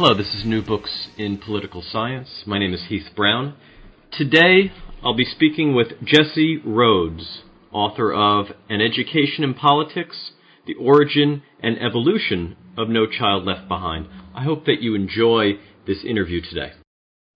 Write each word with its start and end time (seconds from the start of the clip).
Hello, 0.00 0.14
this 0.14 0.32
is 0.32 0.44
New 0.44 0.62
Books 0.62 1.08
in 1.16 1.38
Political 1.38 1.82
Science. 1.82 2.44
My 2.46 2.56
name 2.56 2.72
is 2.72 2.84
Heath 2.88 3.08
Brown. 3.16 3.56
Today, 4.12 4.70
I'll 5.02 5.16
be 5.16 5.24
speaking 5.24 5.74
with 5.74 5.88
Jesse 6.04 6.62
Rhodes, 6.64 7.42
author 7.72 8.12
of 8.12 8.46
An 8.68 8.80
Education 8.80 9.42
in 9.42 9.54
Politics 9.54 10.30
The 10.68 10.74
Origin 10.74 11.42
and 11.60 11.76
Evolution 11.82 12.56
of 12.76 12.88
No 12.88 13.06
Child 13.08 13.44
Left 13.44 13.66
Behind. 13.66 14.06
I 14.36 14.44
hope 14.44 14.66
that 14.66 14.80
you 14.80 14.94
enjoy 14.94 15.54
this 15.84 16.04
interview 16.04 16.42
today. 16.42 16.74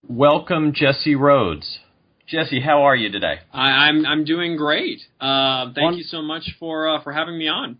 Welcome, 0.07 0.73
Jesse 0.73 1.17
Rhodes. 1.17 1.81
Jesse, 2.29 2.61
how 2.61 2.85
are 2.85 2.95
you 2.95 3.11
today? 3.11 3.41
I, 3.53 3.89
am 3.89 4.07
I'm, 4.07 4.07
I'm 4.07 4.25
doing 4.25 4.57
great. 4.57 5.01
Uh, 5.21 5.73
thank 5.75 5.97
you 5.97 6.05
so 6.05 6.23
much 6.23 6.51
for 6.61 6.89
uh, 6.89 7.03
for 7.03 7.13
having 7.13 7.37
me 7.37 7.49
on. 7.49 7.79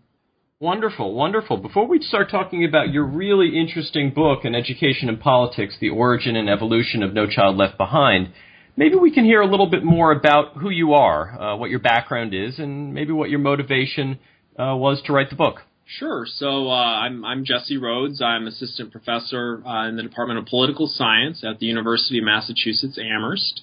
Wonderful, 0.59 1.13
wonderful. 1.13 1.57
Before 1.57 1.87
we 1.87 1.99
start 1.99 2.29
talking 2.29 2.63
about 2.63 2.93
your 2.93 3.05
really 3.05 3.59
interesting 3.59 4.13
book, 4.13 4.45
An 4.45 4.53
Education 4.53 5.09
in 5.09 5.17
Politics 5.17 5.75
The 5.81 5.89
Origin 5.89 6.35
and 6.35 6.47
Evolution 6.47 7.01
of 7.01 7.11
No 7.11 7.25
Child 7.27 7.57
Left 7.57 7.77
Behind, 7.77 8.31
maybe 8.77 8.95
we 8.95 9.11
can 9.11 9.25
hear 9.25 9.41
a 9.41 9.47
little 9.47 9.69
bit 9.69 9.83
more 9.83 10.11
about 10.11 10.57
who 10.57 10.69
you 10.69 10.93
are, 10.93 11.41
uh, 11.41 11.57
what 11.57 11.71
your 11.71 11.79
background 11.79 12.35
is, 12.35 12.59
and 12.59 12.93
maybe 12.93 13.11
what 13.11 13.31
your 13.31 13.39
motivation 13.39 14.19
uh, 14.57 14.75
was 14.75 15.01
to 15.05 15.11
write 15.11 15.31
the 15.31 15.35
book. 15.35 15.61
Sure. 15.85 16.25
So 16.27 16.69
uh, 16.69 16.75
I'm, 16.75 17.25
I'm 17.25 17.43
Jesse 17.43 17.77
Rhodes. 17.77 18.21
I'm 18.21 18.47
assistant 18.47 18.91
professor 18.91 19.61
uh, 19.65 19.89
in 19.89 19.97
the 19.97 20.03
Department 20.03 20.39
of 20.39 20.45
Political 20.45 20.87
Science 20.87 21.43
at 21.43 21.59
the 21.59 21.65
University 21.65 22.19
of 22.19 22.25
Massachusetts 22.25 22.97
Amherst. 22.97 23.61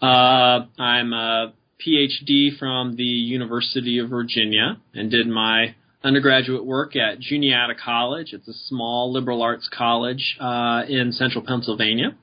Uh, 0.00 0.66
I'm 0.78 1.12
a 1.12 1.52
PhD 1.84 2.56
from 2.58 2.96
the 2.96 3.02
University 3.02 3.98
of 3.98 4.10
Virginia 4.10 4.78
and 4.94 5.10
did 5.10 5.26
my 5.26 5.74
undergraduate 6.02 6.64
work 6.64 6.96
at 6.96 7.18
Juniata 7.18 7.74
College. 7.74 8.32
It's 8.32 8.48
a 8.48 8.52
small 8.52 9.12
liberal 9.12 9.42
arts 9.42 9.68
college 9.72 10.36
uh, 10.40 10.82
in 10.88 11.12
central 11.12 11.44
Pennsylvania. 11.44 12.16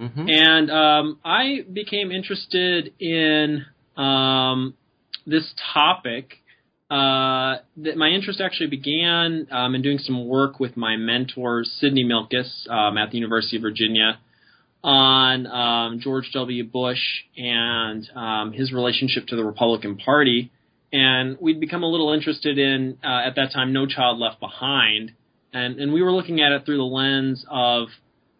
Mm-hmm. 0.00 0.28
And 0.28 0.70
um, 0.70 1.18
I 1.24 1.64
became 1.72 2.10
interested 2.10 2.92
in 2.98 3.66
um, 3.96 4.74
this 5.26 5.52
topic. 5.74 6.34
Uh, 6.90 7.58
that 7.76 7.96
my 7.96 8.08
interest 8.08 8.40
actually 8.40 8.66
began 8.66 9.46
um, 9.52 9.76
in 9.76 9.82
doing 9.82 9.98
some 9.98 10.26
work 10.26 10.58
with 10.58 10.76
my 10.76 10.96
mentor 10.96 11.62
Sidney 11.62 12.04
Milkis 12.04 12.68
um, 12.68 12.98
at 12.98 13.12
the 13.12 13.16
University 13.16 13.58
of 13.58 13.62
Virginia 13.62 14.18
on 14.82 15.46
um, 15.46 16.00
George 16.00 16.30
W. 16.32 16.64
Bush 16.64 16.98
and 17.36 18.10
um, 18.16 18.52
his 18.52 18.72
relationship 18.72 19.26
to 19.28 19.36
the 19.36 19.44
Republican 19.44 19.98
Party 19.98 20.50
and 20.92 21.36
we'd 21.40 21.60
become 21.60 21.82
a 21.82 21.86
little 21.86 22.12
interested 22.12 22.58
in 22.58 22.98
uh, 23.04 23.26
at 23.26 23.36
that 23.36 23.52
time 23.52 23.72
No 23.72 23.86
Child 23.86 24.18
Left 24.18 24.40
Behind, 24.40 25.12
and 25.52 25.78
and 25.78 25.92
we 25.92 26.02
were 26.02 26.12
looking 26.12 26.40
at 26.40 26.52
it 26.52 26.64
through 26.64 26.78
the 26.78 26.82
lens 26.82 27.44
of 27.50 27.88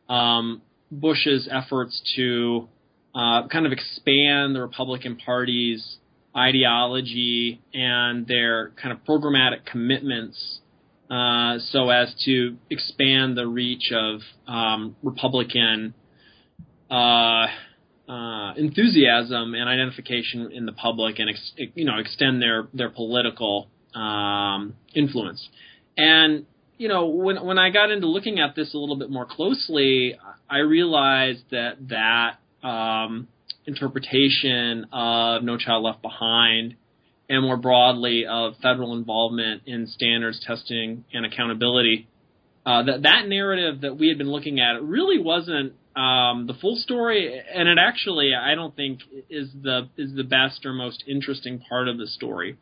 um, 0.08 0.62
Bush's 0.90 1.48
efforts 1.50 2.00
to 2.16 2.68
uh, 3.14 3.46
kind 3.48 3.66
of 3.66 3.72
expand 3.72 4.54
the 4.54 4.60
Republican 4.60 5.16
Party's 5.16 5.98
ideology 6.36 7.60
and 7.74 8.26
their 8.26 8.70
kind 8.80 8.92
of 8.92 9.04
programmatic 9.04 9.64
commitments 9.66 10.60
uh, 11.10 11.58
so 11.58 11.90
as 11.90 12.14
to 12.24 12.56
expand 12.70 13.36
the 13.36 13.46
reach 13.46 13.92
of 13.92 14.20
um, 14.46 14.94
Republican 15.02 15.92
uh, 18.10 18.54
enthusiasm 18.56 19.54
and 19.54 19.68
identification 19.68 20.50
in 20.50 20.66
the 20.66 20.72
public 20.72 21.20
and 21.20 21.30
ex- 21.30 21.52
you 21.76 21.84
know 21.84 21.98
extend 21.98 22.42
their 22.42 22.66
their 22.74 22.90
political 22.90 23.68
um, 23.94 24.74
influence. 24.94 25.48
And 25.96 26.46
you 26.76 26.88
know 26.88 27.06
when 27.06 27.44
when 27.44 27.56
I 27.56 27.70
got 27.70 27.92
into 27.92 28.08
looking 28.08 28.40
at 28.40 28.56
this 28.56 28.74
a 28.74 28.78
little 28.78 28.96
bit 28.96 29.10
more 29.10 29.26
closely, 29.26 30.18
I 30.48 30.58
realized 30.58 31.44
that 31.52 31.76
that 31.88 32.66
um, 32.66 33.28
interpretation 33.64 34.86
of 34.92 35.44
No 35.44 35.56
Child 35.56 35.84
Left 35.84 36.02
Behind 36.02 36.74
and 37.28 37.44
more 37.44 37.56
broadly 37.56 38.26
of 38.26 38.54
federal 38.60 38.96
involvement 38.96 39.62
in 39.66 39.86
standards 39.86 40.42
testing 40.44 41.04
and 41.12 41.24
accountability. 41.24 42.08
Uh, 42.66 42.82
that 42.82 43.02
that 43.02 43.28
narrative 43.28 43.82
that 43.82 43.96
we 43.96 44.08
had 44.08 44.18
been 44.18 44.30
looking 44.30 44.58
at 44.58 44.82
really 44.82 45.22
wasn't 45.22 45.74
um, 45.96 46.46
the 46.46 46.54
full 46.60 46.76
story, 46.76 47.40
and 47.52 47.68
it 47.68 47.78
actually 47.78 48.32
I 48.34 48.54
don't 48.54 48.74
think 48.74 49.00
is 49.28 49.50
the 49.60 49.88
is 49.96 50.14
the 50.14 50.24
best 50.24 50.64
or 50.64 50.72
most 50.72 51.04
interesting 51.06 51.58
part 51.68 51.88
of 51.88 51.98
the 51.98 52.06
story. 52.06 52.56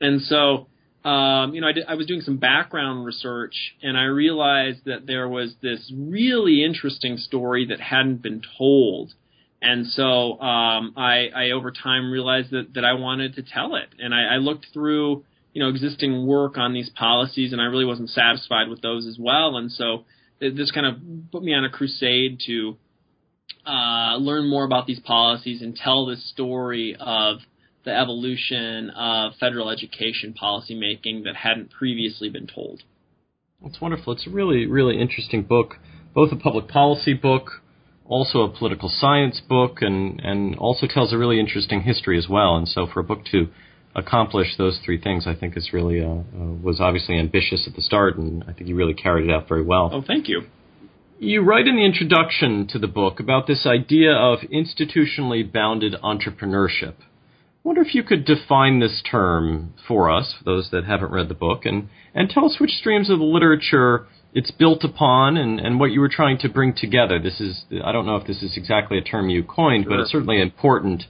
And 0.00 0.22
so, 0.22 0.68
um, 1.04 1.52
you 1.52 1.60
know, 1.60 1.68
I, 1.68 1.72
did, 1.72 1.84
I 1.86 1.94
was 1.94 2.06
doing 2.06 2.20
some 2.22 2.38
background 2.38 3.04
research, 3.04 3.54
and 3.82 3.98
I 3.98 4.04
realized 4.04 4.84
that 4.86 5.06
there 5.06 5.28
was 5.28 5.54
this 5.60 5.92
really 5.94 6.64
interesting 6.64 7.16
story 7.18 7.66
that 7.66 7.80
hadn't 7.80 8.22
been 8.22 8.42
told. 8.56 9.12
And 9.60 9.86
so 9.86 10.40
um, 10.40 10.94
I, 10.96 11.28
I 11.34 11.50
over 11.50 11.70
time 11.70 12.10
realized 12.10 12.50
that 12.52 12.74
that 12.74 12.84
I 12.84 12.94
wanted 12.94 13.34
to 13.34 13.42
tell 13.42 13.74
it, 13.74 13.88
and 13.98 14.14
I, 14.14 14.34
I 14.34 14.36
looked 14.36 14.68
through 14.72 15.24
you 15.52 15.62
know 15.62 15.68
existing 15.68 16.26
work 16.26 16.56
on 16.56 16.72
these 16.72 16.88
policies, 16.88 17.52
and 17.52 17.60
I 17.60 17.64
really 17.64 17.84
wasn't 17.84 18.10
satisfied 18.10 18.68
with 18.68 18.80
those 18.80 19.06
as 19.06 19.18
well. 19.18 19.56
And 19.56 19.70
so 19.72 20.04
this 20.40 20.70
kind 20.70 20.86
of 20.86 20.96
put 21.30 21.42
me 21.42 21.54
on 21.54 21.64
a 21.64 21.70
crusade 21.70 22.40
to 22.46 22.76
uh, 23.66 24.16
learn 24.16 24.48
more 24.48 24.64
about 24.64 24.86
these 24.86 25.00
policies 25.00 25.62
and 25.62 25.76
tell 25.76 26.06
this 26.06 26.28
story 26.30 26.96
of 26.98 27.38
the 27.84 27.96
evolution 27.96 28.90
of 28.90 29.32
federal 29.38 29.70
education 29.70 30.34
policymaking 30.40 31.24
that 31.24 31.36
hadn't 31.36 31.70
previously 31.70 32.28
been 32.28 32.46
told. 32.46 32.82
It's 33.64 33.80
wonderful. 33.80 34.12
It's 34.14 34.26
a 34.26 34.30
really, 34.30 34.66
really 34.66 35.00
interesting 35.00 35.42
book, 35.42 35.76
both 36.14 36.32
a 36.32 36.36
public 36.36 36.68
policy 36.68 37.14
book, 37.14 37.62
also 38.06 38.40
a 38.40 38.48
political 38.48 38.88
science 38.88 39.40
book, 39.46 39.78
and, 39.82 40.20
and 40.20 40.56
also 40.56 40.86
tells 40.86 41.12
a 41.12 41.18
really 41.18 41.38
interesting 41.38 41.82
history 41.82 42.18
as 42.18 42.28
well. 42.28 42.56
And 42.56 42.66
so 42.66 42.86
for 42.86 43.00
a 43.00 43.04
book 43.04 43.24
to 43.32 43.48
accomplish 43.94 44.56
those 44.56 44.78
three 44.84 45.00
things, 45.00 45.26
I 45.26 45.34
think 45.34 45.56
is 45.56 45.70
really 45.72 46.00
uh, 46.00 46.08
uh, 46.08 46.22
was 46.62 46.80
obviously 46.80 47.18
ambitious 47.18 47.66
at 47.66 47.74
the 47.74 47.82
start, 47.82 48.16
and 48.16 48.44
I 48.44 48.52
think 48.52 48.68
you 48.68 48.76
really 48.76 48.94
carried 48.94 49.28
it 49.28 49.32
out 49.32 49.48
very 49.48 49.62
well. 49.62 49.90
Oh, 49.92 50.02
thank 50.06 50.28
you. 50.28 50.42
You 51.18 51.42
write 51.42 51.66
in 51.66 51.76
the 51.76 51.84
introduction 51.84 52.66
to 52.68 52.78
the 52.78 52.86
book 52.86 53.20
about 53.20 53.46
this 53.46 53.66
idea 53.66 54.12
of 54.12 54.38
institutionally 54.52 55.50
bounded 55.50 55.94
entrepreneurship. 56.02 56.94
I 56.98 57.68
wonder 57.68 57.82
if 57.82 57.94
you 57.94 58.02
could 58.02 58.24
define 58.24 58.80
this 58.80 59.02
term 59.08 59.74
for 59.86 60.10
us, 60.10 60.34
for 60.38 60.44
those 60.44 60.70
that 60.70 60.84
haven't 60.84 61.12
read 61.12 61.28
the 61.28 61.34
book, 61.34 61.66
and, 61.66 61.90
and 62.14 62.30
tell 62.30 62.46
us 62.46 62.56
which 62.58 62.70
streams 62.70 63.10
of 63.10 63.18
the 63.18 63.24
literature 63.24 64.06
it's 64.32 64.50
built 64.50 64.84
upon 64.84 65.36
and, 65.36 65.60
and 65.60 65.78
what 65.78 65.90
you 65.90 66.00
were 66.00 66.08
trying 66.08 66.38
to 66.38 66.48
bring 66.48 66.72
together. 66.74 67.18
This 67.18 67.40
is, 67.40 67.64
I 67.84 67.92
don't 67.92 68.06
know 68.06 68.16
if 68.16 68.26
this 68.26 68.42
is 68.42 68.56
exactly 68.56 68.96
a 68.96 69.02
term 69.02 69.28
you 69.28 69.42
coined, 69.42 69.84
sure. 69.84 69.90
but 69.90 70.00
it's 70.00 70.12
certainly 70.12 70.40
important 70.40 71.02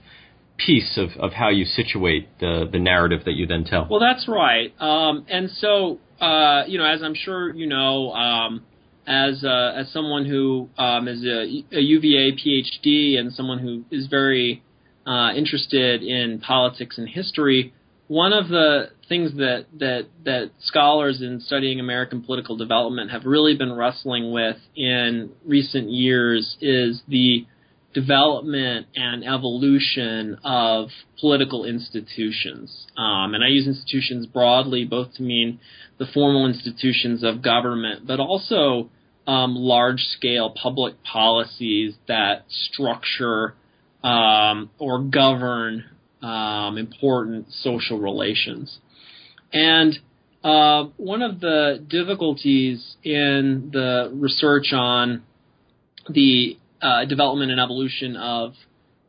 piece 0.57 0.97
of, 0.97 1.09
of 1.19 1.33
how 1.33 1.49
you 1.49 1.65
situate 1.65 2.27
the, 2.39 2.67
the 2.71 2.79
narrative 2.79 3.21
that 3.25 3.33
you 3.33 3.47
then 3.47 3.63
tell. 3.63 3.87
Well, 3.89 3.99
that's 3.99 4.27
right. 4.27 4.73
Um, 4.79 5.25
and 5.29 5.49
so, 5.49 5.99
uh, 6.19 6.63
you 6.67 6.77
know, 6.77 6.85
as 6.85 7.01
I'm 7.01 7.15
sure 7.15 7.53
you 7.53 7.67
know, 7.67 8.11
um, 8.11 8.63
as 9.07 9.43
uh, 9.43 9.73
as 9.75 9.91
someone 9.91 10.25
who 10.25 10.69
um, 10.77 11.07
is 11.07 11.23
a, 11.23 11.63
a, 11.75 11.79
UVA 11.79 12.33
PhD 12.33 13.17
and 13.17 13.33
someone 13.33 13.59
who 13.59 13.83
is 13.89 14.07
very 14.07 14.63
uh, 15.05 15.31
interested 15.35 16.03
in 16.03 16.39
politics 16.39 16.97
and 16.97 17.09
history, 17.09 17.73
one 18.07 18.33
of 18.33 18.49
the 18.49 18.89
things 19.09 19.33
that 19.37 19.65
that 19.79 20.05
that 20.25 20.51
scholars 20.59 21.21
in 21.21 21.41
studying 21.41 21.79
American 21.79 22.21
political 22.21 22.55
development 22.55 23.09
have 23.11 23.25
really 23.25 23.55
been 23.55 23.73
wrestling 23.73 24.31
with 24.31 24.57
in 24.75 25.31
recent 25.45 25.89
years 25.89 26.57
is 26.61 27.01
the 27.07 27.45
development 27.93 28.87
and 28.95 29.23
evolution 29.23 30.37
of 30.43 30.89
political 31.19 31.65
institutions. 31.65 32.87
Um, 32.97 33.33
and 33.33 33.43
I 33.43 33.47
use 33.47 33.67
institutions 33.67 34.25
broadly, 34.25 34.85
both 34.85 35.13
to 35.15 35.23
mean 35.23 35.59
the 35.97 36.05
formal 36.13 36.47
institutions 36.47 37.23
of 37.23 37.41
government, 37.41 38.07
but 38.07 38.19
also 38.19 38.89
um, 39.27 39.55
large 39.55 39.99
scale 40.17 40.49
public 40.51 41.03
policies 41.03 41.93
that 42.07 42.45
structure 42.47 43.55
um, 44.03 44.69
or 44.79 45.03
govern 45.03 45.85
um, 46.21 46.77
important 46.77 47.47
social 47.51 47.99
relations. 47.99 48.79
And 49.53 49.97
uh, 50.43 50.85
one 50.97 51.21
of 51.21 51.39
the 51.39 51.83
difficulties 51.87 52.95
in 53.03 53.69
the 53.71 54.09
research 54.13 54.73
on 54.73 55.23
the 56.09 56.57
uh, 56.81 57.05
development 57.05 57.51
and 57.51 57.59
evolution 57.59 58.15
of 58.15 58.53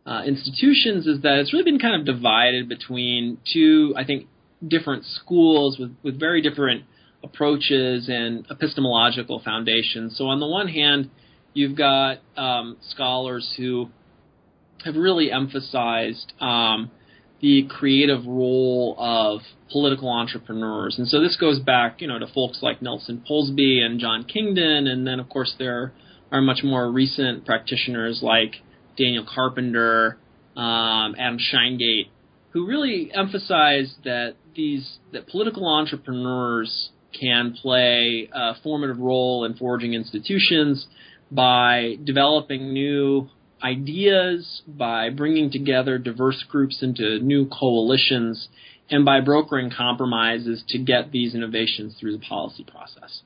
uh, 0.04 0.22
institutions 0.26 1.06
is 1.06 1.22
that 1.22 1.38
it's 1.38 1.52
really 1.52 1.64
been 1.64 1.78
kind 1.78 1.94
of 1.94 2.04
divided 2.04 2.68
between 2.68 3.38
two, 3.52 3.94
I 3.96 4.04
think, 4.04 4.26
different 4.66 5.04
schools 5.04 5.78
with, 5.78 5.94
with 6.02 6.18
very 6.18 6.42
different 6.42 6.84
approaches 7.22 8.08
and 8.08 8.46
epistemological 8.50 9.40
foundations. 9.44 10.16
So 10.16 10.26
on 10.26 10.40
the 10.40 10.46
one 10.46 10.68
hand, 10.68 11.10
you've 11.54 11.76
got 11.76 12.18
um, 12.36 12.76
scholars 12.90 13.54
who 13.56 13.88
have 14.84 14.96
really 14.96 15.30
emphasized 15.30 16.32
um, 16.40 16.90
the 17.40 17.68
creative 17.68 18.24
role 18.26 18.96
of 18.98 19.40
political 19.70 20.08
entrepreneurs. 20.08 20.96
And 20.98 21.06
so 21.08 21.20
this 21.20 21.36
goes 21.40 21.60
back, 21.60 22.00
you 22.00 22.08
know, 22.08 22.18
to 22.18 22.26
folks 22.32 22.58
like 22.62 22.82
Nelson 22.82 23.24
Polsby 23.28 23.80
and 23.80 24.00
John 24.00 24.24
Kingdon, 24.24 24.86
and 24.86 25.06
then 25.06 25.20
of 25.20 25.28
course 25.28 25.54
there 25.58 25.92
are 26.32 26.40
much 26.40 26.64
more 26.64 26.90
recent 26.90 27.44
practitioners 27.44 28.20
like 28.22 28.56
Daniel 28.96 29.26
Carpenter, 29.32 30.18
um, 30.56 31.14
Adam 31.18 31.38
Sheingate, 31.38 32.08
who 32.50 32.66
really 32.66 33.10
emphasize 33.14 33.94
that 34.04 34.34
these 34.56 34.98
that 35.12 35.28
political 35.28 35.66
entrepreneurs 35.68 36.90
can 37.18 37.54
play 37.60 38.28
a 38.32 38.54
formative 38.62 38.98
role 38.98 39.44
in 39.44 39.54
forging 39.54 39.92
institutions 39.94 40.86
by 41.30 41.96
developing 42.02 42.72
new 42.72 43.28
ideas, 43.62 44.62
by 44.66 45.10
bringing 45.10 45.50
together 45.50 45.98
diverse 45.98 46.42
groups 46.48 46.82
into 46.82 47.18
new 47.20 47.46
coalitions, 47.46 48.48
and 48.90 49.04
by 49.04 49.20
brokering 49.20 49.70
compromises 49.70 50.62
to 50.68 50.78
get 50.78 51.12
these 51.12 51.34
innovations 51.34 51.94
through 51.98 52.12
the 52.12 52.24
policy 52.26 52.64
process. 52.64 53.22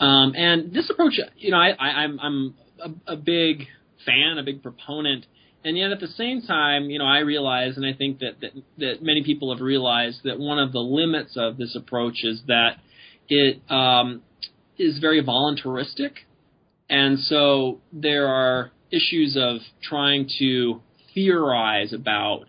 Um, 0.00 0.32
and 0.34 0.72
this 0.72 0.88
approach, 0.90 1.20
you 1.36 1.50
know, 1.50 1.58
I, 1.58 1.70
I, 1.70 1.88
I'm, 2.04 2.18
I'm 2.20 2.54
a, 2.82 3.12
a 3.12 3.16
big 3.16 3.66
fan, 4.06 4.38
a 4.38 4.42
big 4.42 4.62
proponent 4.62 5.26
and 5.64 5.76
yet 5.76 5.90
at 5.90 6.00
the 6.00 6.08
same 6.08 6.42
time, 6.42 6.88
you 6.88 6.98
know, 6.98 7.04
I 7.04 7.18
realize, 7.18 7.76
and 7.76 7.84
I 7.84 7.92
think 7.92 8.20
that, 8.20 8.40
that 8.40 8.50
that 8.78 9.02
many 9.02 9.22
people 9.22 9.54
have 9.54 9.60
realized 9.60 10.20
that 10.24 10.38
one 10.38 10.58
of 10.58 10.72
the 10.72 10.80
limits 10.80 11.36
of 11.36 11.58
this 11.58 11.76
approach 11.76 12.24
is 12.24 12.42
that 12.46 12.76
it 13.28 13.60
um, 13.70 14.22
is 14.78 14.98
very 14.98 15.22
voluntaristic, 15.22 16.12
and 16.88 17.18
so 17.18 17.80
there 17.92 18.28
are 18.28 18.72
issues 18.90 19.36
of 19.38 19.58
trying 19.82 20.30
to 20.38 20.80
theorize 21.14 21.92
about 21.92 22.46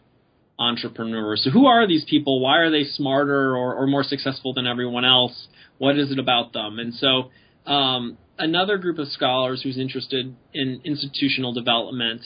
entrepreneurs. 0.58 1.44
So 1.44 1.50
who 1.50 1.66
are 1.66 1.88
these 1.88 2.06
people? 2.06 2.40
Why 2.40 2.60
are 2.60 2.72
they 2.72 2.84
smarter 2.84 3.58
or, 3.58 3.76
or 3.76 3.88
more 3.88 4.04
successful 4.04 4.54
than 4.54 4.68
everyone 4.68 5.04
else? 5.04 5.48
What 5.80 5.98
is 5.98 6.12
it 6.12 6.20
about 6.20 6.54
them? 6.54 6.80
And 6.80 6.94
so 6.94 7.32
um, 7.66 8.18
another 8.38 8.78
group 8.78 8.98
of 8.98 9.08
scholars 9.10 9.62
who's 9.64 9.78
interested 9.78 10.36
in 10.54 10.82
institutional 10.84 11.54
development 11.54 12.22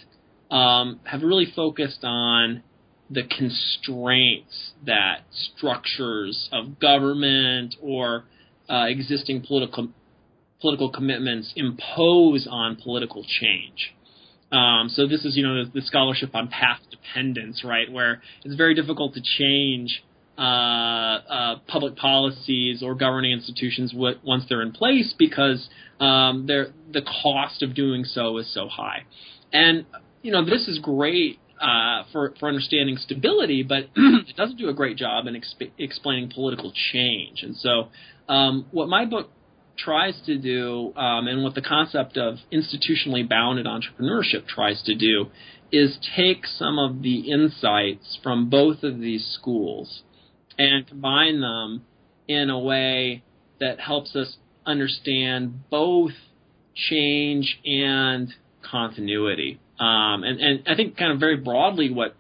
um, 0.52 1.00
have 1.04 1.22
really 1.22 1.48
focused 1.56 2.04
on 2.04 2.64
the 3.10 3.24
constraints 3.24 4.72
that 4.86 5.22
structures 5.56 6.50
of 6.52 6.80
government 6.80 7.76
or 7.82 8.26
uh, 8.70 8.86
existing 8.88 9.44
political 9.46 9.90
political 10.62 10.90
commitments 10.90 11.54
impose 11.56 12.48
on 12.50 12.76
political 12.78 13.24
change. 13.24 13.94
Um, 14.52 14.90
so 14.90 15.08
this 15.08 15.26
is, 15.26 15.36
you 15.36 15.46
know, 15.46 15.66
the, 15.66 15.72
the, 15.72 15.82
scholarship 15.82 16.34
on 16.34 16.48
path 16.48 16.80
dependence, 16.90 17.64
right, 17.64 17.92
where 17.92 18.22
it's 18.44 18.56
very 18.56 18.74
difficult 18.74 19.14
to 19.16 19.22
change 19.22 20.04
uh, 20.38 20.42
uh, 20.42 21.56
public 21.68 21.96
policies 21.96 22.84
or 22.84 22.96
governing 22.96 23.32
institutions 23.32 23.92
w- 23.92 24.18
once 24.24 24.44
they're 24.50 24.62
in 24.62 24.72
place 24.72 25.14
because 25.18 25.70
um, 26.00 26.46
the 26.48 27.02
cost 27.24 27.64
of 27.64 27.74
doing 27.74 28.04
so 28.04 28.38
is 28.38 28.54
so 28.54 28.68
high. 28.68 29.04
And 29.54 29.86
you 30.22 30.32
know, 30.32 30.44
this 30.44 30.68
is 30.68 30.80
great 30.80 31.40
uh, 31.62 32.04
for 32.12 32.34
for 32.40 32.50
understanding 32.50 32.98
stability, 32.98 33.64
but 33.64 33.90
it 33.96 34.36
doesn't 34.36 34.58
do 34.58 34.70
a 34.70 34.74
great 34.74 34.98
job 34.98 35.28
in 35.28 35.36
exp- 35.36 35.72
explaining 35.78 36.30
political 36.34 36.74
change. 36.92 37.44
And 37.44 37.56
so, 37.56 37.90
um, 38.28 38.66
what 38.72 38.90
my 38.90 39.06
book 39.06 39.30
tries 39.78 40.20
to 40.26 40.38
do, 40.38 40.94
um, 40.96 41.28
and 41.28 41.44
what 41.44 41.56
the 41.56 41.62
concept 41.62 42.18
of 42.18 42.36
institutionally 42.52 43.28
bounded 43.28 43.66
entrepreneurship 43.66 44.48
tries 44.48 44.82
to 44.84 44.96
do, 44.96 45.28
is 45.72 45.98
take 46.16 46.46
some 46.46 46.80
of 46.80 47.02
the 47.02 47.32
insights 47.32 48.18
from 48.24 48.50
both 48.50 48.84
of 48.84 49.00
these 49.00 49.26
schools 49.40 50.04
and 50.58 50.88
combine 50.88 51.42
them 51.42 51.86
in 52.28 52.50
a 52.50 52.60
way 52.60 53.24
that 53.60 53.80
helps 53.80 54.16
us 54.16 54.38
understand 54.66 55.70
both 55.70 56.12
change 56.74 57.60
and 57.66 58.34
continuity. 58.70 59.60
Um, 59.80 60.24
and, 60.24 60.40
and 60.40 60.64
I 60.68 60.76
think 60.76 60.98
kind 60.98 61.12
of 61.12 61.20
very 61.20 61.38
broadly 61.38 61.92
what 61.92 62.16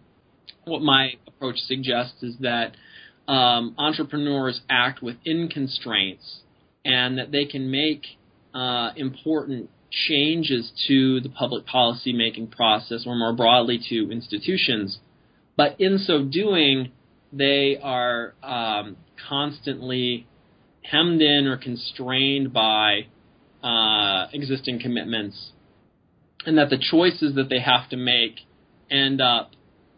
what 0.66 0.82
my 0.82 1.14
approach 1.28 1.58
suggests 1.58 2.24
is 2.24 2.36
that 2.40 2.76
um, 3.28 3.76
entrepreneurs 3.78 4.62
act 4.70 5.02
within 5.02 5.48
constraints 5.48 6.40
and 6.84 7.18
that 7.18 7.32
they 7.32 7.46
can 7.46 7.70
make 7.70 8.04
uh, 8.54 8.92
important 8.96 9.70
changes 9.92 10.72
to 10.88 11.22
the 11.22 11.30
public 11.30 11.66
policy 11.66 12.14
making 12.14 12.48
process 12.48 13.04
or 13.06 13.16
more 13.16 13.34
broadly 13.34 13.80
to 13.90 14.12
institutions. 14.12 15.00
But 15.56 15.80
in 15.80 16.00
so 16.00 16.24
doing, 16.24 16.92
they 17.36 17.78
are 17.82 18.34
um, 18.44 18.98
constantly 19.28 20.28
hemmed 20.84 21.22
in 21.22 21.48
or 21.48 21.58
constrained 21.58 22.54
by 22.54 23.08
uh, 23.64 24.28
existing 24.34 24.80
commitments 24.80 25.52
and 26.46 26.58
that 26.58 26.70
the 26.70 26.78
choices 26.78 27.36
that 27.36 27.50
they 27.50 27.60
have 27.60 27.90
to 27.90 27.98
make 27.98 28.40
end 28.90 29.20
up 29.20 29.52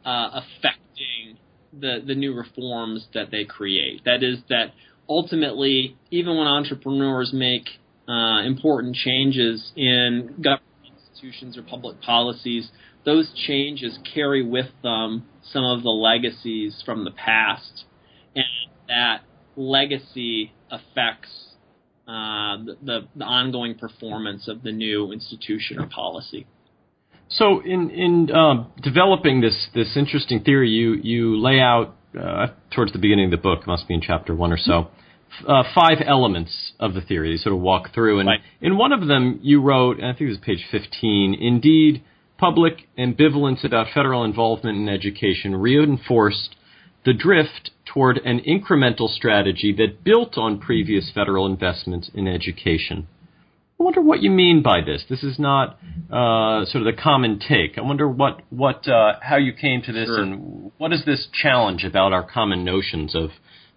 uh, 0.06 0.42
affecting 0.42 1.38
the 1.78 2.01
the 2.06 2.16
new 2.16 2.34
reforms 2.34 3.06
that 3.13 3.30
they 3.31 3.44
create. 3.44 4.04
That 4.06 4.24
is 4.24 4.39
that 4.50 4.72
ultimately, 5.10 5.98
even 6.10 6.38
when 6.38 6.48
entrepreneurs 6.48 7.31
make 7.34 7.68
uh, 8.07 8.42
important 8.45 8.95
changes 8.95 9.72
in 9.75 10.36
government 10.42 10.63
institutions 10.98 11.57
or 11.57 11.63
public 11.63 12.01
policies, 12.01 12.69
those 13.07 13.31
changes 13.48 13.98
carry 14.13 14.45
with 14.45 14.68
them 14.83 15.24
some 15.42 15.63
of 15.63 15.81
the 15.81 15.89
legacies 15.89 16.83
from 16.86 17.06
the 17.06 17.12
past, 17.12 17.86
and 18.36 18.44
that 18.89 19.21
legacy 19.56 20.51
affects 20.69 21.30
uh, 22.06 22.57
the, 22.83 23.07
the 23.15 23.24
ongoing 23.24 23.75
performance 23.75 24.50
of 24.50 24.62
the 24.62 24.74
new 24.74 25.13
institution 25.13 25.80
or 25.80 25.88
policy. 25.88 26.45
So, 27.30 27.62
in 27.62 27.89
in 27.91 28.29
um, 28.36 28.72
developing 28.84 29.39
this 29.39 29.70
this 29.74 29.96
interesting 29.96 30.43
theory, 30.43 30.70
you 30.70 30.93
you 30.96 31.38
lay 31.41 31.62
out 31.62 31.96
uh, 32.20 32.48
towards 32.75 32.91
the 32.91 33.00
beginning 33.00 33.25
of 33.25 33.32
the 33.32 33.38
book, 33.38 33.65
must 33.67 33.88
be 33.88 33.93
in 33.93 34.01
chapter 34.01 34.36
one 34.36 34.51
or 34.51 34.58
so, 34.58 34.89
uh, 35.48 35.63
five 35.74 36.00
elements 36.05 36.74
of 36.77 36.93
the 36.93 37.01
theory. 37.01 37.32
You 37.32 37.38
sort 37.38 37.55
of 37.55 37.62
walk 37.62 37.93
through, 37.93 38.20
and 38.20 38.27
right. 38.27 38.39
in 38.62 38.77
one 38.77 38.91
of 38.91 39.08
them, 39.08 39.39
you 39.43 39.62
wrote, 39.62 39.98
and 39.98 40.05
I 40.05 40.12
think 40.12 40.22
it 40.22 40.29
was 40.29 40.38
page 40.38 40.65
fifteen. 40.72 41.34
Indeed, 41.34 42.03
public 42.38 42.88
ambivalence 42.98 43.63
about 43.63 43.88
federal 43.94 44.24
involvement 44.24 44.77
in 44.77 44.89
education 44.89 45.56
reinforced 45.56 46.56
the 47.06 47.13
drift 47.13 47.72
toward 47.86 48.17
an 48.20 48.41
incremental 48.41 49.10
strategy 49.10 49.74
that 49.77 50.03
built 50.03 50.38
on 50.38 50.60
previous 50.60 51.12
federal 51.13 51.46
investments 51.46 52.12
in 52.13 52.27
education. 52.27 53.08
I 53.79 53.84
wonder 53.84 54.01
what 54.01 54.22
you 54.22 54.32
mean 54.32 54.63
by 54.63 54.82
this. 54.82 55.06
This 55.08 55.24
is 55.24 55.38
not 55.38 55.77
uh, 56.12 56.65
sort 56.65 56.86
of 56.86 56.96
the 56.96 57.00
common 57.00 57.39
take. 57.39 57.77
I 57.77 57.82
wonder 57.82 58.10
what 58.10 58.41
what 58.50 58.88
uh, 58.88 59.13
how 59.22 59.38
you 59.38 59.53
came 59.53 59.84
to 59.84 59.94
this, 59.94 60.08
sure. 60.08 60.22
and 60.22 60.72
what 60.77 60.91
is 60.91 61.06
this 61.06 61.27
challenge 61.32 61.84
about 61.84 62.12
our 62.12 62.27
common 62.27 62.65
notions 62.65 63.15
of 63.15 63.29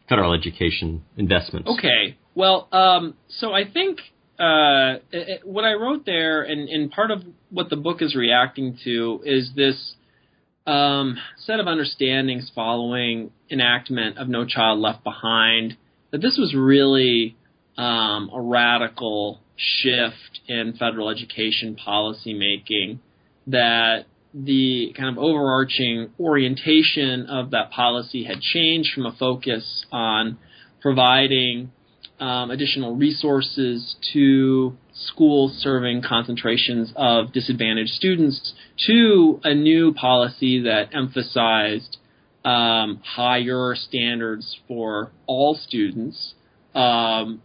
federal 0.08 0.32
education 0.32 1.02
investments? 1.18 1.68
Okay. 1.68 2.16
Well, 2.34 2.68
um, 2.72 3.14
so 3.28 3.52
I 3.52 3.70
think 3.70 3.98
uh, 4.40 5.00
it, 5.12 5.46
what 5.46 5.64
I 5.64 5.74
wrote 5.74 6.06
there, 6.06 6.42
and, 6.42 6.68
and 6.68 6.90
part 6.90 7.10
of 7.10 7.22
what 7.50 7.68
the 7.68 7.76
book 7.76 8.00
is 8.00 8.14
reacting 8.14 8.78
to, 8.84 9.20
is 9.24 9.50
this 9.54 9.94
um, 10.66 11.18
set 11.36 11.60
of 11.60 11.66
understandings 11.66 12.50
following 12.54 13.32
enactment 13.50 14.16
of 14.18 14.28
No 14.28 14.46
Child 14.46 14.78
Left 14.78 15.04
Behind 15.04 15.76
that 16.10 16.18
this 16.18 16.38
was 16.38 16.54
really 16.54 17.36
um, 17.76 18.30
a 18.32 18.40
radical 18.40 19.40
shift 19.56 20.40
in 20.48 20.74
federal 20.78 21.10
education 21.10 21.76
policy 21.76 22.32
making 22.32 23.00
that 23.46 24.06
the 24.32 24.94
kind 24.96 25.08
of 25.08 25.22
overarching 25.22 26.10
orientation 26.18 27.26
of 27.26 27.50
that 27.50 27.70
policy 27.70 28.24
had 28.24 28.40
changed 28.40 28.90
from 28.94 29.04
a 29.04 29.12
focus 29.12 29.84
on 29.92 30.38
providing 30.80 31.72
um, 32.20 32.50
additional 32.50 32.94
resources 32.94 33.96
to 34.12 34.76
schools 34.92 35.52
serving 35.60 36.02
concentrations 36.02 36.92
of 36.94 37.32
disadvantaged 37.32 37.90
students 37.90 38.52
to 38.86 39.40
a 39.42 39.54
new 39.54 39.94
policy 39.94 40.62
that 40.62 40.94
emphasized 40.94 41.96
um, 42.44 43.00
higher 43.04 43.74
standards 43.74 44.58
for 44.68 45.12
all 45.26 45.54
students, 45.54 46.34
um, 46.74 47.42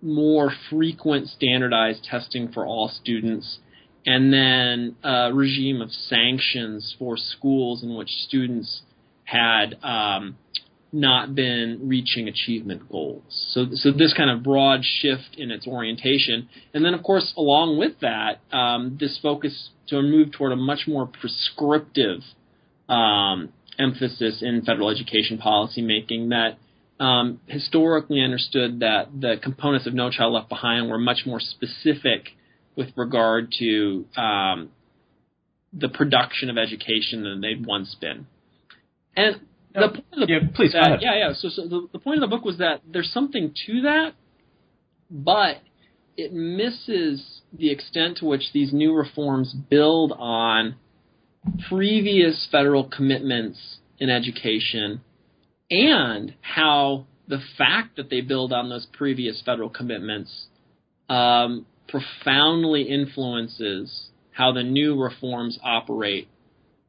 more 0.00 0.50
frequent 0.70 1.28
standardized 1.28 2.04
testing 2.04 2.50
for 2.52 2.66
all 2.66 2.88
students, 2.88 3.58
and 4.06 4.32
then 4.32 4.96
a 5.02 5.32
regime 5.32 5.80
of 5.80 5.90
sanctions 5.90 6.94
for 6.98 7.16
schools 7.16 7.82
in 7.82 7.94
which 7.94 8.10
students 8.26 8.82
had 9.24 9.76
um, 9.82 10.36
not 10.94 11.34
been 11.34 11.80
reaching 11.82 12.28
achievement 12.28 12.88
goals. 12.88 13.22
So, 13.50 13.66
so 13.72 13.90
this 13.90 14.14
kind 14.14 14.30
of 14.30 14.42
broad 14.42 14.80
shift 14.84 15.36
in 15.36 15.50
its 15.50 15.66
orientation, 15.66 16.48
and 16.72 16.84
then 16.84 16.94
of 16.94 17.02
course 17.02 17.34
along 17.36 17.78
with 17.78 18.00
that, 18.00 18.40
um, 18.56 18.96
this 18.98 19.18
focus 19.20 19.70
to 19.88 20.00
move 20.00 20.32
toward 20.32 20.52
a 20.52 20.56
much 20.56 20.86
more 20.86 21.06
prescriptive 21.06 22.20
um, 22.88 23.52
emphasis 23.78 24.40
in 24.40 24.62
federal 24.64 24.88
education 24.88 25.38
policy 25.38 25.82
making 25.82 26.28
that 26.28 26.58
um, 27.00 27.40
historically 27.46 28.20
understood 28.20 28.80
that 28.80 29.08
the 29.18 29.34
components 29.42 29.86
of 29.86 29.94
No 29.94 30.10
Child 30.10 30.32
Left 30.32 30.48
Behind 30.48 30.88
were 30.88 30.98
much 30.98 31.22
more 31.26 31.40
specific 31.40 32.28
with 32.76 32.88
regard 32.96 33.52
to 33.58 34.04
um, 34.16 34.70
the 35.72 35.88
production 35.88 36.50
of 36.50 36.56
education 36.56 37.24
than 37.24 37.40
they'd 37.40 37.66
once 37.66 37.96
been. 38.00 38.26
And 39.16 39.40
the 39.74 39.88
point 39.88 40.04
of 40.12 40.20
the 40.20 40.26
yeah, 40.28 40.38
please 40.54 40.72
that. 40.72 41.02
Yeah, 41.02 41.18
yeah. 41.18 41.32
So, 41.34 41.48
so 41.48 41.66
the, 41.68 41.88
the 41.92 41.98
point 41.98 42.22
of 42.22 42.28
the 42.28 42.34
book 42.34 42.44
was 42.44 42.58
that 42.58 42.80
there's 42.86 43.12
something 43.12 43.52
to 43.66 43.82
that, 43.82 44.12
but 45.10 45.56
it 46.16 46.32
misses 46.32 47.40
the 47.52 47.70
extent 47.70 48.18
to 48.18 48.24
which 48.24 48.52
these 48.52 48.72
new 48.72 48.94
reforms 48.94 49.52
build 49.52 50.12
on 50.16 50.76
previous 51.68 52.48
federal 52.50 52.88
commitments 52.88 53.78
in 53.98 54.10
education 54.10 55.00
and 55.70 56.34
how 56.40 57.06
the 57.28 57.40
fact 57.58 57.96
that 57.96 58.10
they 58.10 58.20
build 58.20 58.52
on 58.52 58.68
those 58.68 58.86
previous 58.92 59.42
federal 59.44 59.68
commitments 59.68 60.46
um, 61.08 61.66
profoundly 61.88 62.82
influences 62.82 64.08
how 64.30 64.52
the 64.52 64.62
new 64.62 65.00
reforms 65.00 65.58
operate 65.62 66.28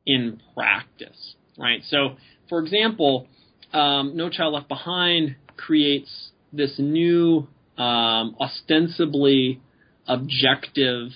in 0.06 0.42
practice. 0.56 1.36
Right. 1.58 1.82
So, 1.88 2.18
for 2.50 2.60
example, 2.60 3.28
um, 3.74 4.16
No 4.16 4.30
Child 4.30 4.54
Left 4.54 4.68
Behind 4.68 5.36
creates 5.58 6.30
this 6.54 6.76
new, 6.78 7.48
um, 7.78 8.36
ostensibly 8.40 9.62
objective 10.08 11.10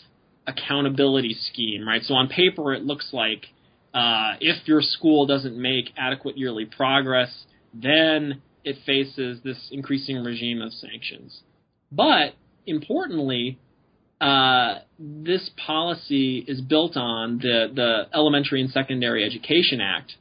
accountability 0.48 1.36
scheme. 1.52 1.88
Right. 1.88 2.02
So 2.04 2.14
on 2.16 2.28
paper, 2.28 2.74
it 2.74 2.84
looks 2.84 3.10
like 3.14 3.46
uh, 3.94 4.34
if 4.40 4.68
your 4.68 4.82
school 4.82 5.26
doesn't 5.26 5.58
make 5.58 5.92
adequate 5.98 6.38
yearly 6.38 6.66
progress, 6.66 7.46
then 7.74 8.42
it 8.64 8.78
faces 8.86 9.40
this 9.44 9.70
increasing 9.72 10.24
regime 10.24 10.62
of 10.62 10.74
sanctions. 10.74 11.40
But 11.92 12.34
importantly, 12.66 13.58
uh, 14.22 14.80
this 15.00 15.50
policy 15.66 16.44
is 16.48 16.62
built 16.62 16.98
on 16.98 17.38
the, 17.38 17.68
the 17.74 18.08
Elementary 18.14 18.62
and 18.62 18.70
Secondary 18.70 19.24
Education 19.24 19.80
Act, 19.82 20.14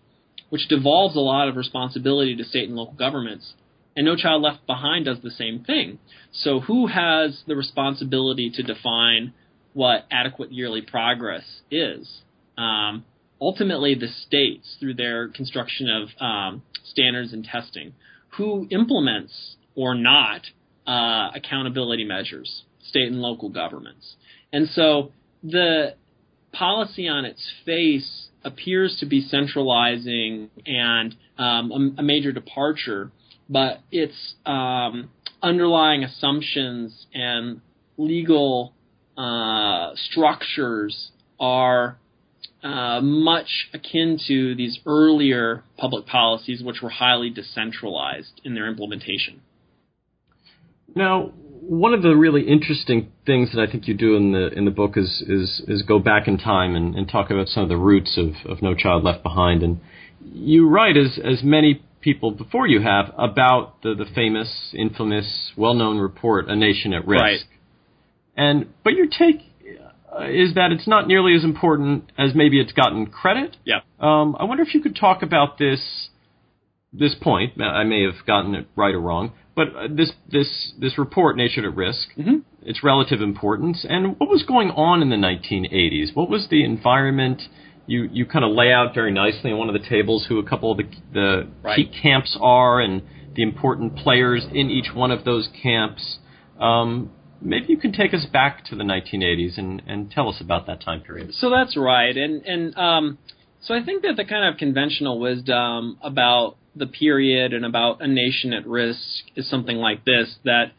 which 0.50 0.68
devolves 0.68 1.16
a 1.16 1.20
lot 1.20 1.48
of 1.48 1.56
responsibility 1.56 2.36
to 2.36 2.44
state 2.44 2.68
and 2.68 2.76
local 2.76 2.94
governments. 2.94 3.52
And 3.96 4.04
No 4.04 4.16
Child 4.16 4.42
Left 4.42 4.66
Behind 4.66 5.04
does 5.04 5.18
the 5.22 5.30
same 5.30 5.64
thing. 5.64 5.98
So, 6.32 6.60
who 6.60 6.86
has 6.86 7.42
the 7.46 7.56
responsibility 7.56 8.50
to 8.54 8.62
define 8.62 9.34
what 9.72 10.06
adequate 10.10 10.52
yearly 10.52 10.82
progress 10.82 11.42
is? 11.70 12.08
Um, 12.56 13.04
ultimately, 13.40 13.94
the 13.94 14.08
states, 14.08 14.76
through 14.78 14.94
their 14.94 15.28
construction 15.28 15.88
of 15.90 16.08
um, 16.20 16.62
standards 16.84 17.32
and 17.32 17.44
testing. 17.44 17.94
Who 18.36 18.68
implements 18.70 19.56
or 19.74 19.94
not 19.94 20.42
uh, 20.86 21.30
accountability 21.34 22.04
measures? 22.04 22.62
State 22.88 23.08
and 23.08 23.20
local 23.20 23.48
governments. 23.48 24.14
And 24.52 24.68
so 24.68 25.12
the 25.42 25.94
policy 26.52 27.08
on 27.08 27.24
its 27.24 27.44
face 27.64 28.27
appears 28.44 28.96
to 29.00 29.06
be 29.06 29.20
centralizing 29.20 30.50
and 30.66 31.14
um, 31.38 31.94
a, 31.96 32.00
a, 32.00 32.02
major 32.02 32.32
departure, 32.32 33.10
but 33.48 33.80
its 33.90 34.34
um, 34.46 35.10
underlying 35.42 36.04
assumptions 36.04 37.06
and 37.14 37.60
legal 37.96 38.72
uh, 39.16 39.90
structures 39.94 41.10
are 41.40 41.98
uh, 42.62 43.00
much 43.00 43.68
akin 43.72 44.18
to 44.26 44.54
these 44.54 44.78
earlier 44.86 45.62
public 45.76 46.06
policies, 46.06 46.62
which 46.62 46.82
were 46.82 46.90
highly 46.90 47.30
decentralized 47.30 48.40
in 48.44 48.54
their 48.54 48.68
implementation. 48.68 49.40
Now, 50.94 51.32
one 51.60 51.94
of 51.94 52.02
the 52.02 52.14
really 52.14 52.42
interesting 52.42 53.12
things 53.26 53.50
that 53.52 53.60
I 53.60 53.70
think 53.70 53.88
you 53.88 53.94
do 53.94 54.16
in 54.16 54.32
the 54.32 54.48
in 54.48 54.64
the 54.64 54.70
book 54.70 54.96
is 54.96 55.22
is 55.26 55.62
is 55.66 55.82
go 55.82 55.98
back 55.98 56.28
in 56.28 56.38
time 56.38 56.74
and, 56.74 56.94
and 56.94 57.08
talk 57.08 57.30
about 57.30 57.48
some 57.48 57.62
of 57.62 57.68
the 57.68 57.76
roots 57.76 58.18
of, 58.18 58.50
of 58.50 58.62
No 58.62 58.74
Child 58.74 59.04
Left 59.04 59.22
Behind, 59.22 59.62
and 59.62 59.80
you 60.20 60.68
write 60.68 60.96
as 60.96 61.18
as 61.18 61.42
many 61.42 61.82
people 62.00 62.30
before 62.30 62.66
you 62.66 62.80
have 62.80 63.12
about 63.18 63.82
the 63.82 63.94
the 63.94 64.06
famous, 64.14 64.74
infamous, 64.76 65.52
well 65.56 65.74
known 65.74 65.98
report, 65.98 66.48
A 66.48 66.56
Nation 66.56 66.92
at 66.92 67.06
Risk. 67.06 67.22
Right. 67.22 67.40
And 68.36 68.66
but 68.84 68.94
your 68.94 69.06
take 69.06 69.42
uh, 70.12 70.24
is 70.24 70.54
that 70.54 70.72
it's 70.72 70.86
not 70.86 71.06
nearly 71.08 71.34
as 71.34 71.44
important 71.44 72.10
as 72.16 72.34
maybe 72.34 72.60
it's 72.60 72.72
gotten 72.72 73.06
credit. 73.06 73.56
Yeah. 73.64 73.80
Um, 74.00 74.36
I 74.38 74.44
wonder 74.44 74.62
if 74.62 74.74
you 74.74 74.80
could 74.80 74.96
talk 74.96 75.22
about 75.22 75.58
this 75.58 76.08
this 76.92 77.14
point. 77.20 77.60
I 77.60 77.84
may 77.84 78.04
have 78.04 78.26
gotten 78.26 78.54
it 78.54 78.66
right 78.74 78.94
or 78.94 79.00
wrong, 79.00 79.32
but 79.58 79.74
uh, 79.76 79.88
this 79.90 80.12
this 80.30 80.72
this 80.78 80.96
report, 80.96 81.36
Nation 81.36 81.64
at 81.64 81.74
Risk, 81.74 82.10
mm-hmm. 82.16 82.36
its 82.62 82.84
relative 82.84 83.20
importance, 83.20 83.84
and 83.88 84.16
what 84.18 84.30
was 84.30 84.44
going 84.44 84.70
on 84.70 85.02
in 85.02 85.10
the 85.10 85.16
1980s. 85.16 86.14
What 86.14 86.30
was 86.30 86.46
the 86.48 86.64
environment? 86.64 87.42
You 87.88 88.08
you 88.12 88.24
kind 88.24 88.44
of 88.44 88.52
lay 88.52 88.72
out 88.72 88.94
very 88.94 89.10
nicely 89.10 89.50
on 89.50 89.58
one 89.58 89.68
of 89.68 89.74
the 89.74 89.86
tables 89.88 90.26
who 90.28 90.38
a 90.38 90.48
couple 90.48 90.70
of 90.70 90.78
the 90.78 90.84
the 91.12 91.48
right. 91.64 91.74
key 91.74 91.90
camps 92.02 92.38
are 92.40 92.80
and 92.80 93.02
the 93.34 93.42
important 93.42 93.96
players 93.96 94.46
in 94.52 94.70
each 94.70 94.94
one 94.94 95.10
of 95.10 95.24
those 95.24 95.48
camps. 95.60 96.18
Um, 96.60 97.10
maybe 97.42 97.66
you 97.68 97.78
can 97.78 97.92
take 97.92 98.14
us 98.14 98.26
back 98.32 98.64
to 98.66 98.76
the 98.76 98.84
1980s 98.84 99.58
and, 99.58 99.82
and 99.88 100.10
tell 100.10 100.28
us 100.28 100.40
about 100.40 100.68
that 100.68 100.80
time 100.80 101.00
period. 101.00 101.34
So 101.34 101.50
that's 101.50 101.76
right, 101.76 102.16
and 102.16 102.46
and 102.46 102.78
um, 102.78 103.18
so 103.60 103.74
I 103.74 103.82
think 103.84 104.02
that 104.02 104.14
the 104.16 104.24
kind 104.24 104.52
of 104.54 104.56
conventional 104.56 105.18
wisdom 105.18 105.98
about 106.00 106.57
the 106.76 106.86
period 106.86 107.52
and 107.52 107.64
about 107.64 108.00
a 108.00 108.06
nation 108.06 108.52
at 108.52 108.66
risk 108.66 109.00
is 109.36 109.48
something 109.48 109.76
like 109.76 110.04
this: 110.04 110.36
that 110.44 110.72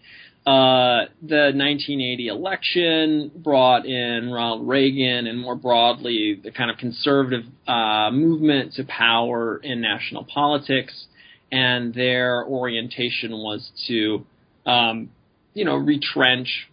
uh, 0.46 1.06
the 1.22 1.52
1980 1.54 2.28
election 2.28 3.32
brought 3.36 3.86
in 3.86 4.32
Ronald 4.32 4.68
Reagan 4.68 5.28
and 5.28 5.40
more 5.40 5.56
broadly 5.56 6.40
the 6.44 6.52
kind 6.52 6.72
of 6.72 6.78
conservative 6.78 7.44
uh, 7.68 8.10
movement 8.12 8.74
to 8.74 8.84
power 8.86 9.58
in 9.58 9.82
national 9.82 10.26
politics, 10.26 11.06
and 11.52 11.94
their 11.94 12.46
orientation 12.46 13.32
was 13.32 13.72
to 13.88 14.26
um, 14.66 15.10
you 15.54 15.66
know, 15.66 15.76
retrench 15.76 16.70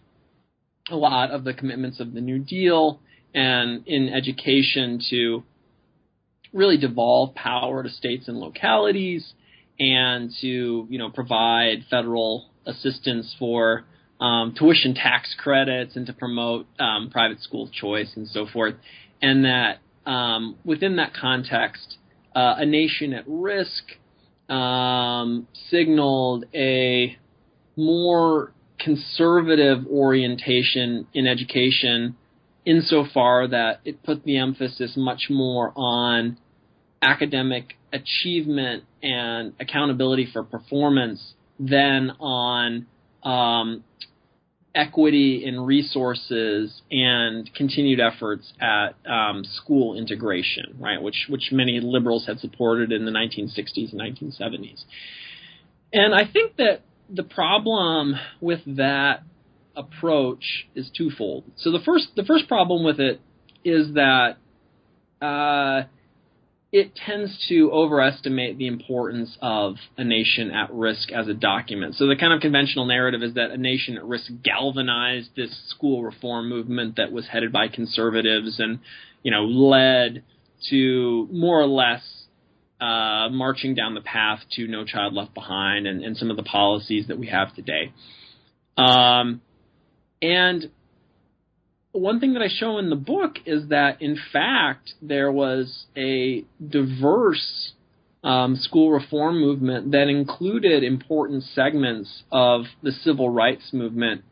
a 0.89 0.95
lot 0.95 1.31
of 1.31 1.43
the 1.43 1.53
commitments 1.53 1.99
of 1.99 2.13
the 2.13 2.21
New 2.21 2.39
Deal 2.39 2.99
and 3.33 3.85
in 3.87 4.09
education 4.09 5.01
to 5.09 5.43
really 6.53 6.77
devolve 6.77 7.35
power 7.35 7.83
to 7.83 7.89
states 7.89 8.27
and 8.27 8.37
localities 8.37 9.33
and 9.79 10.31
to, 10.41 10.87
you 10.89 10.97
know, 10.97 11.09
provide 11.09 11.85
federal 11.89 12.49
assistance 12.65 13.35
for 13.37 13.85
um, 14.19 14.55
tuition 14.57 14.95
tax 14.95 15.35
credits 15.37 15.95
and 15.95 16.07
to 16.07 16.13
promote 16.13 16.65
um, 16.79 17.09
private 17.11 17.41
school 17.41 17.69
choice 17.71 18.11
and 18.15 18.27
so 18.27 18.47
forth. 18.47 18.75
And 19.21 19.45
that 19.45 19.79
um, 20.05 20.55
within 20.65 20.95
that 20.95 21.13
context, 21.13 21.97
uh, 22.35 22.55
a 22.57 22.65
nation 22.65 23.13
at 23.13 23.25
risk 23.27 23.83
um, 24.49 25.47
signaled 25.69 26.45
a 26.53 27.17
more 27.75 28.53
conservative 28.79 29.85
orientation 29.87 31.07
in 31.13 31.27
education 31.27 32.15
insofar 32.67 33.47
that 33.47 33.79
it 33.85 34.03
put 34.03 34.25
the 34.25 34.37
emphasis 34.37 34.93
much 34.97 35.27
more 35.29 35.71
on 35.77 36.37
academic 37.01 37.77
achievement 37.93 38.83
and 39.01 39.53
accountability 39.57 40.27
for 40.31 40.43
performance 40.43 41.33
than 41.57 42.11
on 42.19 42.85
um, 43.23 43.85
equity 44.75 45.45
in 45.45 45.61
resources 45.61 46.81
and 46.91 47.49
continued 47.55 48.01
efforts 48.01 48.51
at 48.59 48.95
um, 49.09 49.45
school 49.45 49.97
integration, 49.97 50.75
right? 50.77 51.01
Which 51.01 51.27
which 51.29 51.49
many 51.53 51.79
liberals 51.81 52.27
had 52.27 52.39
supported 52.39 52.91
in 52.91 53.05
the 53.05 53.11
1960s 53.11 53.93
and 53.93 54.01
1970s. 54.01 54.83
And 55.93 56.13
I 56.13 56.29
think 56.29 56.57
that 56.57 56.81
the 57.09 57.23
problem 57.23 58.15
with 58.41 58.59
that 58.75 59.23
approach 59.77 60.67
is 60.75 60.89
twofold. 60.97 61.45
So 61.57 61.71
the 61.71 61.79
first 61.79 62.07
the 62.15 62.23
first 62.23 62.47
problem 62.47 62.83
with 62.83 62.99
it 62.99 63.21
is 63.63 63.93
that 63.93 64.37
uh, 65.21 65.83
it 66.71 66.95
tends 66.95 67.45
to 67.47 67.71
overestimate 67.71 68.57
the 68.57 68.67
importance 68.67 69.37
of 69.41 69.75
a 69.97 70.03
nation 70.03 70.51
at 70.51 70.73
risk 70.73 71.11
as 71.11 71.27
a 71.27 71.33
document. 71.33 71.95
So 71.95 72.07
the 72.07 72.15
kind 72.15 72.33
of 72.33 72.41
conventional 72.41 72.85
narrative 72.85 73.23
is 73.23 73.35
that 73.35 73.51
a 73.51 73.57
nation 73.57 73.95
at 73.95 74.03
risk 74.03 74.25
galvanized 74.43 75.29
this 75.35 75.49
school 75.69 76.03
reform 76.03 76.49
movement 76.49 76.97
that 76.97 77.11
was 77.11 77.27
headed 77.27 77.53
by 77.53 77.69
conservatives 77.69 78.59
and, 78.59 78.79
you 79.23 79.31
know, 79.31 79.45
led 79.45 80.23
to 80.69 81.29
more 81.31 81.61
or 81.61 81.67
less 81.67 82.01
uh, 82.81 83.29
marching 83.31 83.73
down 83.73 83.93
the 83.93 84.01
path 84.01 84.39
to 84.51 84.67
No 84.67 84.83
Child 84.83 85.13
Left 85.13 85.33
Behind 85.33 85.87
and, 85.87 86.03
and 86.03 86.17
some 86.17 86.29
of 86.29 86.37
the 86.37 86.43
policies 86.43 87.07
that 87.07 87.17
we 87.17 87.27
have 87.27 87.55
today. 87.55 87.93
Um, 88.77 89.41
and 90.21 90.69
one 91.91 92.19
thing 92.19 92.33
that 92.33 92.41
I 92.41 92.49
show 92.49 92.77
in 92.77 92.89
the 92.89 92.95
book 92.95 93.37
is 93.45 93.69
that, 93.69 94.01
in 94.01 94.17
fact, 94.31 94.93
there 95.01 95.31
was 95.31 95.85
a 95.95 96.43
diverse 96.65 97.73
um, 98.23 98.55
school 98.55 98.91
reform 98.91 99.39
movement 99.39 99.91
that 99.91 100.07
included 100.07 100.83
important 100.83 101.43
segments 101.43 102.23
of 102.31 102.65
the 102.83 102.91
civil 102.91 103.29
rights 103.29 103.71
movement 103.73 104.23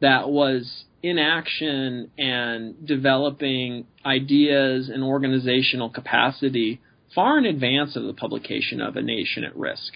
that 0.00 0.28
was 0.28 0.84
in 1.02 1.18
action 1.18 2.10
and 2.18 2.86
developing 2.86 3.86
ideas 4.04 4.90
and 4.92 5.02
organizational 5.02 5.90
capacity 5.90 6.80
far 7.14 7.38
in 7.38 7.46
advance 7.46 7.96
of 7.96 8.04
the 8.04 8.12
publication 8.12 8.80
of 8.80 8.96
A 8.96 9.02
Nation 9.02 9.44
at 9.44 9.56
Risk. 9.56 9.92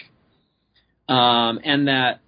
Um, 1.07 1.59
and 1.63 1.87
that 1.87 2.21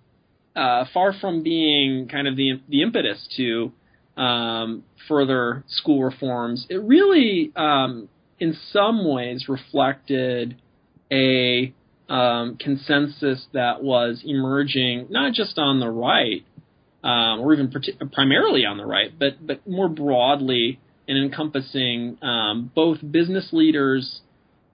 uh, 0.55 0.85
far 0.93 1.13
from 1.13 1.43
being 1.43 2.07
kind 2.07 2.27
of 2.27 2.35
the, 2.35 2.61
the 2.69 2.81
impetus 2.81 3.27
to 3.37 3.71
um, 4.17 4.83
further 5.07 5.63
school 5.67 6.03
reforms, 6.03 6.65
it 6.69 6.81
really, 6.81 7.51
um, 7.55 8.07
in 8.39 8.55
some 8.71 9.07
ways, 9.07 9.45
reflected 9.47 10.55
a 11.11 11.73
um, 12.07 12.57
consensus 12.57 13.45
that 13.53 13.83
was 13.83 14.21
emerging 14.25 15.07
not 15.09 15.33
just 15.33 15.57
on 15.57 15.79
the 15.79 15.89
right, 15.89 16.45
um, 17.03 17.41
or 17.41 17.53
even 17.53 17.71
primarily 18.13 18.65
on 18.65 18.77
the 18.77 18.85
right, 18.85 19.11
but 19.17 19.45
but 19.45 19.67
more 19.67 19.89
broadly 19.89 20.79
and 21.07 21.17
encompassing 21.17 22.17
um, 22.21 22.71
both 22.73 22.97
business 23.11 23.49
leaders 23.51 24.21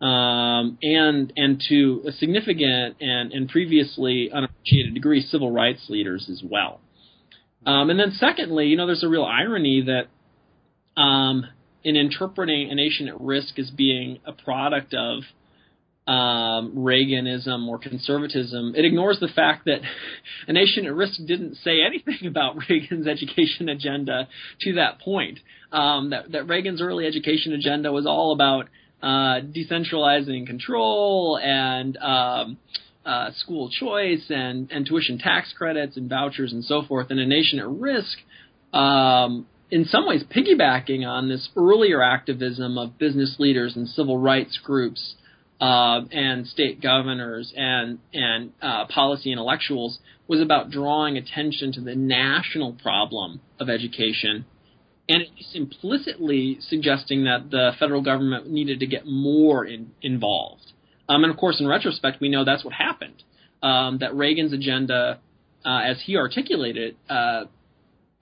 um, 0.02 0.80
and 0.82 1.32
and 1.36 1.64
to 1.70 2.04
a 2.08 2.12
significant 2.14 2.98
and 3.00 3.32
and 3.32 3.50
previously 3.50 4.32
unappreciated 4.34 4.94
degree 4.94 5.22
civil 5.22 5.52
rights 5.52 5.86
leaders 5.90 6.28
as 6.30 6.42
well. 6.44 6.80
Um, 7.66 7.92
and 7.92 8.00
then 8.00 8.12
secondly, 8.14 8.68
you 8.68 8.78
know, 8.78 8.88
there's 8.88 9.04
a 9.04 9.10
real 9.10 9.24
irony 9.24 9.86
that 9.86 11.02
um, 11.02 11.46
in 11.84 11.96
interpreting 11.96 12.72
a 12.72 12.76
nation 12.76 13.08
at 13.08 13.22
risk 13.22 13.60
as 13.60 13.70
being 13.70 14.20
a 14.26 14.32
product 14.32 14.96
of 14.96 15.22
um, 16.08 16.76
Reaganism 16.76 17.68
or 17.68 17.78
conservatism, 17.78 18.74
it 18.76 18.84
ignores 18.84 19.20
the 19.20 19.28
fact 19.28 19.66
that 19.66 19.82
a 20.48 20.54
nation 20.54 20.86
at 20.86 20.96
risk 20.96 21.20
didn't 21.28 21.56
say 21.58 21.82
anything 21.82 22.28
about 22.28 22.56
Reagan's 22.70 23.08
education 23.08 23.70
agenda 23.70 24.28
to 24.62 24.74
that 24.74 25.00
point. 25.00 25.40
Um, 25.72 26.10
that, 26.10 26.32
that 26.32 26.48
Reagan's 26.48 26.82
early 26.82 27.06
education 27.06 27.54
agenda 27.54 27.92
was 27.92 28.08
all 28.08 28.34
about 28.34 28.68
uh, 29.02 29.42
decentralizing 29.42 30.46
control 30.46 31.40
and 31.42 31.98
um, 31.98 32.58
uh, 33.06 33.32
school 33.38 33.70
choice 33.70 34.26
and, 34.30 34.72
and 34.72 34.86
tuition 34.86 35.18
tax 35.18 35.54
credits 35.58 35.98
and 35.98 36.10
vouchers 36.10 36.54
and 36.54 36.64
so 36.64 36.84
forth, 36.84 37.08
and 37.10 37.20
a 37.20 37.26
nation 37.26 37.60
at 37.60 37.68
risk, 37.68 38.18
um, 38.74 39.48
in 39.72 39.86
some 39.86 40.06
ways 40.06 40.24
piggybacking 40.24 41.06
on 41.08 41.30
this 41.30 41.50
earlier 41.56 42.04
activism 42.04 42.78
of 42.78 42.98
business 42.98 43.38
leaders 43.40 43.76
and 43.76 43.88
civil 43.88 44.18
rights 44.18 44.60
groups 44.64 45.16
uh, 45.62 46.02
and 46.12 46.48
state 46.48 46.82
governors 46.82 47.54
and 47.56 48.00
and 48.14 48.52
uh, 48.62 48.86
policy 48.88 49.32
intellectuals 49.32 50.00
was 50.28 50.42
about 50.42 50.70
drawing 50.70 51.18
attention 51.18 51.72
to 51.74 51.82
the 51.82 51.96
national 51.96 52.74
problem 52.74 53.42
of 53.60 53.70
education, 53.70 54.46
and 55.10 55.24
implicitly 55.54 56.58
suggesting 56.62 57.26
that 57.26 57.50
the 57.50 57.72
federal 57.80 58.02
government 58.02 58.50
needed 58.50 58.80
to 58.80 58.88
get 58.88 59.06
more 59.06 59.66
in, 59.66 59.92
involved. 60.02 60.72
Um, 61.10 61.24
and 61.24 61.32
of 61.32 61.38
course, 61.38 61.60
in 61.60 61.68
retrospect, 61.68 62.22
we 62.22 62.30
know 62.30 62.46
that's 62.46 62.64
what 62.64 62.74
happened. 62.74 63.24
Um, 63.62 63.98
that 64.00 64.16
Reagan's 64.16 64.54
agenda, 64.54 65.20
uh, 65.66 65.80
as 65.86 66.02
he 66.06 66.16
articulated, 66.18 66.96
uh, 67.10 67.46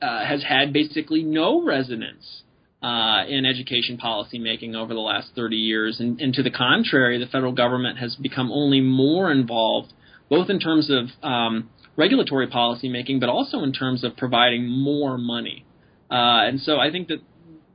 uh, 0.01 0.25
has 0.25 0.43
had 0.43 0.73
basically 0.73 1.23
no 1.23 1.63
resonance 1.63 2.43
uh, 2.81 3.23
in 3.27 3.45
education 3.45 3.97
policy 3.97 4.39
making 4.39 4.75
over 4.75 4.93
the 4.93 4.99
last 4.99 5.29
30 5.35 5.55
years. 5.55 5.99
And, 5.99 6.19
and, 6.21 6.33
to 6.33 6.43
the 6.43 6.51
contrary, 6.51 7.19
the 7.19 7.29
federal 7.29 7.51
government 7.51 7.99
has 7.99 8.15
become 8.15 8.51
only 8.51 8.79
more 8.79 9.31
involved, 9.31 9.91
both 10.29 10.49
in 10.49 10.59
terms 10.59 10.89
of 10.89 11.07
um, 11.21 11.69
regulatory 11.97 12.47
policy 12.47 12.87
making, 12.87 13.19
but 13.19 13.27
also 13.27 13.59
in 13.63 13.73
terms 13.73 14.03
of 14.03 14.15
providing 14.15 14.67
more 14.67 15.17
money. 15.17 15.65
Uh, 16.09 16.47
and 16.47 16.59
so 16.59 16.77
I 16.77 16.91
think 16.91 17.07
that 17.09 17.19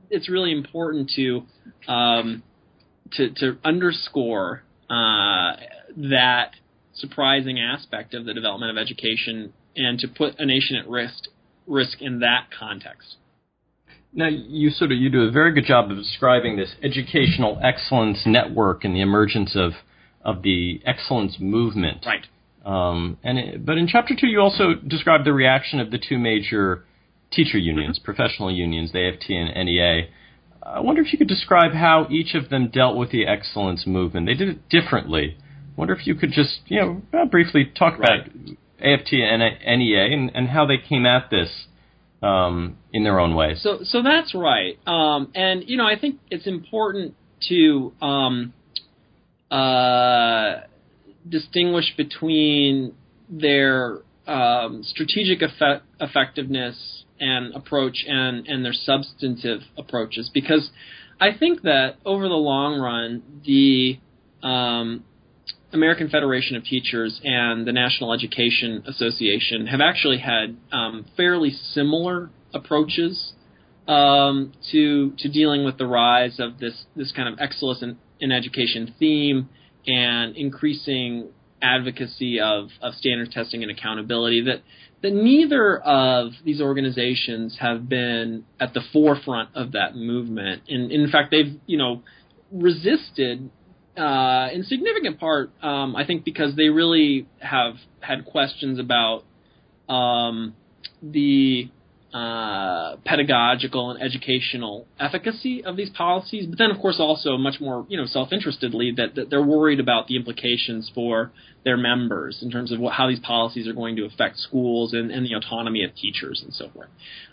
it's 0.09 0.29
really 0.29 0.51
important 0.51 1.11
to 1.15 1.43
um, 1.87 2.43
to, 3.13 3.29
to 3.29 3.57
underscore 3.63 4.63
uh, 4.89 5.53
that 5.97 6.51
surprising 6.93 7.59
aspect 7.59 8.13
of 8.13 8.25
the 8.25 8.33
development 8.33 8.71
of 8.71 8.81
education 8.81 9.53
and 9.75 9.99
to 9.99 10.07
put 10.07 10.35
a 10.39 10.45
nation 10.45 10.75
at 10.77 10.87
risk 10.87 11.25
risk 11.67 12.01
in 12.01 12.19
that 12.19 12.47
context. 12.57 13.15
Now 14.13 14.29
you 14.29 14.69
sort 14.69 14.91
of 14.91 14.97
you 14.97 15.09
do 15.09 15.23
a 15.23 15.31
very 15.31 15.53
good 15.53 15.65
job 15.65 15.91
of 15.91 15.97
describing 15.97 16.55
this 16.55 16.75
educational 16.81 17.59
excellence 17.61 18.23
network 18.25 18.83
and 18.85 18.95
the 18.95 19.01
emergence 19.01 19.55
of 19.55 19.73
of 20.23 20.41
the 20.41 20.81
excellence 20.85 21.37
movement. 21.39 22.05
Right. 22.05 22.25
Um, 22.65 23.17
and 23.23 23.37
it, 23.37 23.65
but 23.65 23.77
in 23.77 23.87
chapter 23.87 24.15
two, 24.19 24.27
you 24.27 24.39
also 24.39 24.73
describe 24.73 25.23
the 25.23 25.33
reaction 25.33 25.79
of 25.79 25.91
the 25.91 25.99
two 25.99 26.17
major 26.17 26.83
teacher 27.35 27.57
unions, 27.57 27.99
professional 27.99 28.51
unions, 28.51 28.91
the 28.91 29.07
AFT 29.09 29.29
and 29.29 29.65
NEA. 29.65 30.07
I 30.63 30.79
wonder 30.79 31.01
if 31.01 31.11
you 31.11 31.19
could 31.19 31.27
describe 31.27 31.73
how 31.73 32.07
each 32.09 32.33
of 32.33 32.49
them 32.49 32.69
dealt 32.69 32.97
with 32.97 33.11
the 33.11 33.27
excellence 33.27 33.85
movement. 33.85 34.25
They 34.25 34.33
did 34.33 34.49
it 34.49 34.69
differently. 34.69 35.37
I 35.37 35.79
wonder 35.79 35.93
if 35.93 36.07
you 36.07 36.15
could 36.15 36.31
just, 36.31 36.61
you 36.67 36.79
know, 36.81 37.01
uh, 37.13 37.25
briefly 37.25 37.71
talk 37.77 37.99
right. 37.99 38.25
about 38.25 38.29
AFT 38.79 39.13
and 39.13 39.41
NEA 39.41 40.05
and, 40.05 40.31
and 40.33 40.47
how 40.49 40.65
they 40.65 40.77
came 40.77 41.05
at 41.05 41.29
this 41.29 41.49
um, 42.23 42.77
in 42.91 43.03
their 43.03 43.19
own 43.19 43.35
ways. 43.35 43.61
So, 43.61 43.79
so 43.83 44.01
that's 44.01 44.33
right. 44.33 44.79
Um, 44.87 45.31
and 45.35 45.63
you 45.67 45.77
know, 45.77 45.85
I 45.85 45.99
think 45.99 46.19
it's 46.31 46.47
important 46.47 47.15
to 47.49 47.93
um, 48.01 48.53
uh, 49.51 50.61
distinguish 51.27 51.93
between 51.95 52.93
their 53.29 53.99
um, 54.27 54.83
strategic 54.83 55.41
effect- 55.41 55.85
effectiveness 55.99 57.04
and 57.19 57.53
approach 57.55 58.03
and, 58.07 58.47
and 58.47 58.63
their 58.63 58.73
substantive 58.73 59.61
approaches. 59.77 60.29
Because 60.33 60.69
I 61.19 61.29
think 61.37 61.61
that 61.63 61.95
over 62.05 62.27
the 62.27 62.35
long 62.35 62.79
run, 62.79 63.23
the 63.45 63.99
um, 64.45 65.03
American 65.71 66.09
Federation 66.09 66.55
of 66.55 66.63
Teachers 66.63 67.19
and 67.23 67.67
the 67.67 67.71
National 67.71 68.13
Education 68.13 68.83
Association 68.87 69.67
have 69.67 69.81
actually 69.81 70.19
had 70.19 70.57
um, 70.71 71.05
fairly 71.15 71.51
similar 71.51 72.29
approaches 72.53 73.33
um, 73.87 74.53
to 74.71 75.11
to 75.19 75.29
dealing 75.29 75.63
with 75.63 75.77
the 75.77 75.85
rise 75.85 76.39
of 76.39 76.59
this 76.59 76.85
this 76.95 77.11
kind 77.11 77.29
of 77.29 77.39
excellence 77.39 77.83
in, 77.83 77.97
in 78.19 78.31
education 78.31 78.95
theme 78.97 79.49
and 79.85 80.35
increasing 80.35 81.29
advocacy 81.61 82.39
of, 82.39 82.69
of 82.81 82.93
standards 82.95 83.33
testing 83.33 83.61
and 83.63 83.71
accountability 83.71 84.43
that 84.43 84.61
that 85.01 85.13
neither 85.13 85.77
of 85.77 86.31
these 86.43 86.61
organizations 86.61 87.57
have 87.59 87.87
been 87.87 88.45
at 88.59 88.73
the 88.73 88.81
forefront 88.91 89.49
of 89.55 89.73
that 89.73 89.95
movement. 89.95 90.63
And 90.67 90.91
in 90.91 91.09
fact, 91.11 91.31
they've 91.31 91.59
you 91.65 91.77
know 91.77 92.01
resisted 92.51 93.49
uh, 93.97 94.49
in 94.51 94.63
significant 94.63 95.19
part, 95.19 95.51
um, 95.63 95.95
I 95.95 96.05
think, 96.05 96.25
because 96.25 96.55
they 96.55 96.69
really 96.69 97.27
have 97.39 97.75
had 98.01 98.25
questions 98.25 98.79
about 98.79 99.23
um, 99.87 100.55
the 101.01 101.69
uh, 102.15 102.95
pedagogical 103.03 103.91
and 103.91 104.01
educational 104.01 104.87
efficacy 104.97 105.61
of 105.65 105.75
these 105.75 105.89
policies, 105.89 106.45
but 106.45 106.57
then, 106.57 106.71
of 106.71 106.79
course, 106.79 106.95
also 106.97 107.35
much 107.35 107.59
more, 107.59 107.85
you 107.89 107.97
know, 107.97 108.05
self-interestedly 108.05 108.93
that, 108.95 109.15
that 109.15 109.29
they're 109.29 109.43
worried 109.43 109.81
about 109.81 110.07
the 110.07 110.15
implications 110.15 110.89
for 110.95 111.33
their 111.65 111.75
members 111.75 112.39
in 112.41 112.49
terms 112.49 112.71
of 112.71 112.79
what, 112.79 112.93
how 112.93 113.09
these 113.09 113.19
policies 113.19 113.67
are 113.67 113.73
going 113.73 113.97
to 113.97 114.05
affect 114.05 114.37
schools 114.37 114.93
and, 114.93 115.11
and 115.11 115.25
the 115.25 115.33
autonomy 115.33 115.83
of 115.83 115.93
teachers 115.93 116.41
and 116.41 116.53
so 116.53 116.69
forth. 116.69 116.87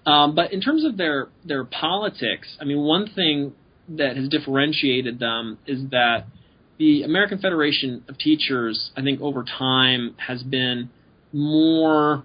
Um, 0.04 0.34
but 0.34 0.52
in 0.52 0.60
terms 0.60 0.84
of 0.84 0.96
their 0.96 1.28
their 1.44 1.64
politics, 1.64 2.48
I 2.60 2.64
mean, 2.64 2.80
one 2.80 3.08
thing 3.08 3.52
that 3.88 4.16
has 4.16 4.28
differentiated 4.28 5.20
them 5.20 5.58
is 5.64 5.90
that 5.90 6.26
the 6.78 7.04
American 7.04 7.38
Federation 7.38 8.02
of 8.08 8.18
Teachers, 8.18 8.90
I 8.96 9.02
think, 9.02 9.20
over 9.20 9.44
time 9.44 10.16
has 10.26 10.42
been 10.42 10.90
more 11.32 12.24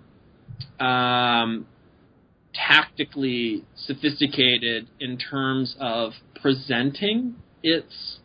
um, 0.79 1.67
tactically 2.57 3.63
sophisticated 3.75 4.87
in 4.99 5.17
terms 5.17 5.75
of 5.79 6.13
presenting 6.41 7.35
its 7.61 8.19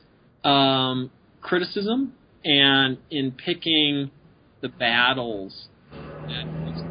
um, 0.45 1.11
criticism 1.41 2.13
and 2.45 2.99
in 3.11 3.33
picking 3.33 4.11
the 4.61 4.69
battles 4.69 5.69
that 5.93 6.47
has 6.69 6.83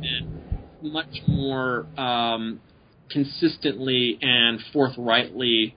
been 0.00 0.92
much 0.92 1.22
more 1.26 1.86
um, 1.96 2.60
consistently 3.10 4.18
and 4.20 4.60
forthrightly 4.72 5.74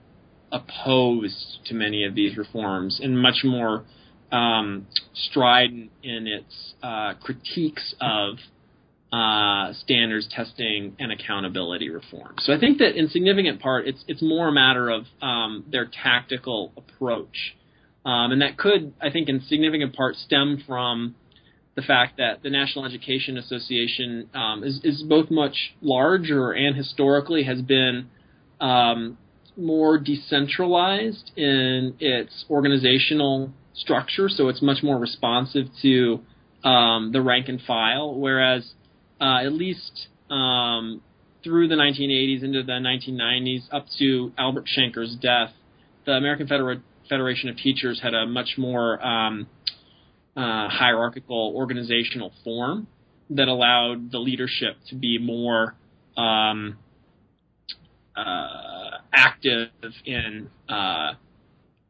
opposed 0.50 1.58
to 1.64 1.74
many 1.74 2.04
of 2.04 2.14
these 2.14 2.36
reforms 2.36 3.00
and 3.02 3.18
much 3.18 3.42
more 3.44 3.84
um, 4.32 4.86
strident 5.14 5.90
in 6.02 6.26
its 6.26 6.74
uh, 6.82 7.14
critiques 7.20 7.94
of 8.00 8.36
uh, 9.12 9.72
standards 9.84 10.28
testing 10.30 10.94
and 10.98 11.10
accountability 11.12 11.88
reform. 11.88 12.34
So 12.40 12.52
I 12.52 12.58
think 12.58 12.78
that 12.78 12.94
in 12.94 13.08
significant 13.08 13.60
part, 13.60 13.86
it's 13.86 14.04
it's 14.06 14.22
more 14.22 14.48
a 14.48 14.52
matter 14.52 14.90
of 14.90 15.06
um, 15.22 15.64
their 15.70 15.86
tactical 15.86 16.72
approach, 16.76 17.56
um, 18.04 18.32
and 18.32 18.42
that 18.42 18.58
could, 18.58 18.92
I 19.00 19.10
think, 19.10 19.28
in 19.28 19.40
significant 19.48 19.96
part, 19.96 20.16
stem 20.16 20.62
from 20.66 21.14
the 21.74 21.82
fact 21.82 22.18
that 22.18 22.42
the 22.42 22.50
National 22.50 22.84
Education 22.84 23.38
Association 23.38 24.28
um, 24.34 24.62
is 24.62 24.80
is 24.84 25.02
both 25.08 25.30
much 25.30 25.56
larger 25.80 26.52
and 26.52 26.76
historically 26.76 27.44
has 27.44 27.62
been 27.62 28.08
um, 28.60 29.16
more 29.56 29.98
decentralized 29.98 31.30
in 31.36 31.94
its 31.98 32.44
organizational 32.50 33.52
structure, 33.78 34.28
so 34.28 34.48
it's 34.48 34.62
much 34.62 34.82
more 34.82 34.98
responsive 34.98 35.66
to 35.82 36.20
um, 36.64 37.12
the 37.12 37.20
rank 37.20 37.48
and 37.48 37.60
file, 37.62 38.14
whereas 38.14 38.72
uh, 39.20 39.38
at 39.44 39.52
least 39.52 40.08
um, 40.30 41.00
through 41.44 41.68
the 41.68 41.74
1980s 41.74 42.42
into 42.42 42.62
the 42.62 42.72
1990s, 42.72 43.72
up 43.72 43.86
to 43.98 44.32
Albert 44.36 44.64
Shanker's 44.66 45.16
death, 45.20 45.50
the 46.04 46.12
American 46.12 46.46
Federa- 46.46 46.82
Federation 47.08 47.48
of 47.48 47.56
Teachers 47.56 48.00
had 48.02 48.14
a 48.14 48.26
much 48.26 48.54
more 48.58 49.04
um, 49.04 49.46
uh, 50.36 50.68
hierarchical 50.68 51.52
organizational 51.54 52.32
form 52.44 52.86
that 53.30 53.48
allowed 53.48 54.10
the 54.10 54.18
leadership 54.18 54.76
to 54.88 54.94
be 54.94 55.18
more 55.18 55.74
um, 56.16 56.76
uh, 58.16 58.98
active 59.12 59.70
in 60.04 60.48
uh, 60.68 61.12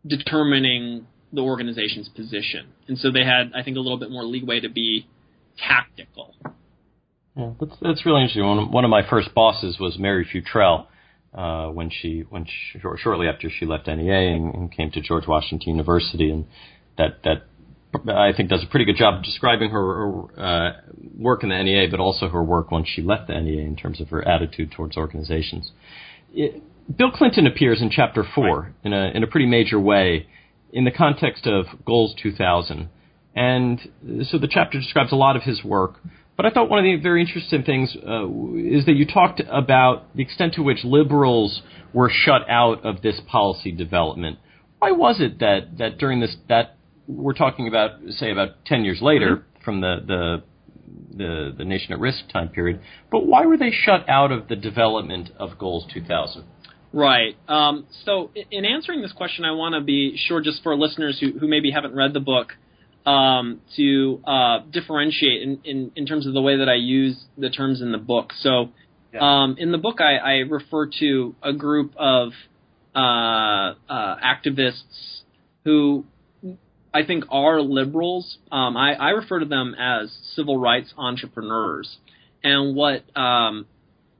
determining 0.07 1.07
the 1.33 1.43
organization's 1.43 2.09
position. 2.09 2.69
And 2.87 2.99
so 2.99 3.11
they 3.11 3.25
had, 3.25 3.53
I 3.55 3.63
think, 3.63 3.77
a 3.77 3.81
little 3.81 3.99
bit 3.99 4.11
more 4.11 4.25
leeway 4.25 4.61
to 4.61 4.69
be 4.69 5.07
tactical. 5.59 6.35
Yeah, 7.37 7.53
that's 7.61 7.75
that's 7.81 8.07
really 8.07 8.23
interesting. 8.23 8.45
One, 8.45 8.73
one 8.73 8.85
of 8.85 8.91
my 8.91 9.09
first 9.09 9.35
bosses 9.35 9.79
was 9.79 9.99
Mary 9.99 10.27
Futrell 10.27 10.87
uh, 11.35 11.69
when 11.69 11.91
she 11.91 12.25
when 12.29 12.47
she, 12.47 12.81
shortly 12.99 13.29
after 13.29 13.49
she 13.51 13.67
left 13.67 13.87
NEA 13.87 14.35
and, 14.35 14.55
and 14.55 14.73
came 14.73 14.91
to 14.93 15.01
George 15.01 15.27
Washington 15.27 15.71
University, 15.71 16.31
and 16.31 16.47
that 16.97 17.23
that 17.23 17.45
I 18.13 18.33
think 18.37 18.49
does 18.49 18.65
a 18.65 18.67
pretty 18.67 18.85
good 18.85 18.97
job 18.97 19.15
of 19.15 19.23
describing 19.23 19.71
her, 19.71 19.79
her 19.81 20.41
uh, 20.41 20.73
work 21.17 21.43
in 21.43 21.51
the 21.51 21.63
NEA, 21.63 21.89
but 21.91 22.01
also 22.01 22.29
her 22.29 22.43
work 22.43 22.71
once 22.71 22.89
she 22.89 23.03
left 23.03 23.29
the 23.29 23.41
NEA 23.41 23.63
in 23.63 23.77
terms 23.77 24.01
of 24.01 24.09
her 24.09 24.27
attitude 24.27 24.73
towards 24.73 24.97
organizations. 24.97 25.71
It, 26.35 26.63
Bill 26.97 27.11
Clinton 27.11 27.47
appears 27.47 27.81
in 27.83 27.91
Chapter 27.91 28.25
Four 28.35 28.61
right. 28.61 28.73
in 28.83 28.93
a 28.93 29.11
in 29.15 29.23
a 29.23 29.27
pretty 29.27 29.47
major 29.47 29.79
way 29.79 30.27
in 30.73 30.85
the 30.85 30.91
context 30.91 31.47
of 31.47 31.67
Goals 31.85 32.15
2000, 32.23 32.89
and 33.35 33.81
so 34.25 34.39
the 34.39 34.49
chapter 34.49 34.79
describes 34.79 35.13
a 35.13 35.17
lot 35.17 35.37
of 35.37 35.43
his 35.43 35.63
work. 35.63 36.01
But 36.37 36.47
I 36.47 36.51
thought 36.51 36.71
one 36.71 36.79
of 36.79 36.85
the 36.85 37.03
very 37.03 37.21
interesting 37.21 37.65
things 37.65 37.97
uh, 37.97 38.27
is 38.57 38.87
that 38.87 38.95
you 38.95 39.07
talked 39.07 39.43
about 39.49 40.15
the 40.15 40.23
extent 40.23 40.55
to 40.55 40.63
which 40.63 40.85
liberals 40.85 41.63
were 41.93 42.11
shut 42.13 42.49
out 42.49 42.85
of 42.85 43.03
this 43.03 43.21
policy 43.27 43.73
development. 43.73 44.39
Why 44.79 44.93
was 44.93 45.21
it 45.21 45.41
that, 45.41 45.79
that 45.79 45.99
during 45.99 46.21
this 46.21 46.37
that 46.49 46.77
we're 47.09 47.33
talking 47.33 47.67
about 47.67 47.91
say 48.11 48.31
about 48.31 48.65
ten 48.67 48.85
years 48.85 49.01
later 49.03 49.37
mm-hmm. 49.37 49.65
from 49.65 49.81
the, 49.81 49.97
the 50.07 50.43
the 51.17 51.55
the 51.59 51.65
nation 51.65 51.93
at 51.93 51.99
risk 51.99 52.29
time 52.33 52.49
period, 52.49 52.81
but 53.11 53.27
why 53.27 53.45
were 53.47 53.57
they 53.57 53.73
shut 53.73 54.09
out 54.09 54.31
of 54.31 54.49
the 54.49 54.57
development 54.57 55.31
of 55.39 55.59
Goals 55.59 55.87
2000? 55.93 56.45
Right. 56.93 57.37
Um, 57.49 57.87
so, 58.05 58.31
in 58.51 58.65
answering 58.65 59.03
this 59.03 59.13
question, 59.13 59.45
I 59.45 59.53
want 59.53 59.75
to 59.75 59.81
be 59.81 60.17
sure, 60.17 60.41
just 60.41 60.63
for 60.63 60.75
listeners 60.75 61.19
who, 61.21 61.39
who 61.39 61.47
maybe 61.47 61.71
haven't 61.71 61.95
read 61.95 62.15
the 62.15 62.21
book, 62.21 62.53
um, 63.05 63.61
to 63.77 64.21
uh, 64.27 64.59
differentiate 64.71 65.43
in, 65.43 65.61
in, 65.65 65.93
in, 65.97 66.07
terms 66.07 66.27
of 66.27 66.35
the 66.35 66.43
way 66.43 66.59
that 66.59 66.69
I 66.69 66.75
use 66.75 67.23
the 67.37 67.51
terms 67.51 67.81
in 67.81 67.93
the 67.93 67.99
book. 67.99 68.33
So, 68.41 68.71
yeah. 69.13 69.21
um, 69.23 69.57
in 69.59 69.73
the 69.73 69.79
book, 69.79 70.01
I, 70.01 70.17
I, 70.17 70.33
refer 70.41 70.91
to 71.01 71.35
a 71.43 71.53
group 71.53 71.95
of 71.97 72.33
uh, 72.95 72.99
uh, 72.99 73.75
activists 73.89 75.21
who 75.65 76.05
I 76.93 77.05
think 77.07 77.25
are 77.31 77.61
liberals. 77.61 78.39
Um, 78.51 78.77
I, 78.77 78.95
I, 78.95 79.11
refer 79.11 79.41
to 79.41 79.47
them 79.47 79.75
as 79.79 80.15
civil 80.35 80.59
rights 80.59 80.93
entrepreneurs. 80.97 81.97
And 82.43 82.75
what 82.75 83.05
um, 83.17 83.67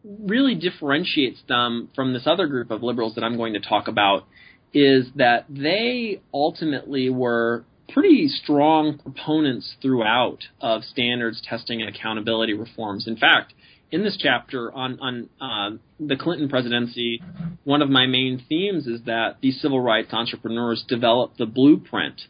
really 0.05 0.55
differentiates 0.55 1.41
them 1.49 1.89
from 1.95 2.13
this 2.13 2.27
other 2.27 2.47
group 2.47 2.71
of 2.71 2.83
liberals 2.83 3.15
that 3.15 3.25
I'm 3.25 3.37
going 3.37 3.55
to 3.55 3.61
talk 3.61 3.89
about 3.89 4.27
is 4.73 5.07
that 5.17 5.47
they 5.49 6.21
ultimately 6.33 7.11
were 7.11 7.65
pretty 7.93 8.29
strong 8.29 8.99
proponents 8.99 9.75
throughout 9.81 10.39
of 10.61 10.85
standards 10.85 11.43
testing 11.49 11.81
and 11.81 11.95
accountability 11.95 12.53
reforms. 12.53 13.07
In 13.07 13.17
fact, 13.17 13.55
in 13.91 14.05
this 14.05 14.19
chapter 14.21 14.71
on 14.73 14.99
on 15.01 15.29
uh, 15.41 15.79
the 15.99 16.17
Clinton 16.17 16.49
presidency, 16.49 17.23
one 17.65 17.81
of 17.81 17.89
my 17.89 18.07
main 18.07 18.45
themes 18.49 18.87
is 18.87 19.01
that 19.07 19.39
these 19.41 19.61
civil 19.61 19.81
rights 19.81 20.13
entrepreneurs 20.13 20.85
developed 20.87 21.39
the 21.39 21.47
blueprint 21.47 22.21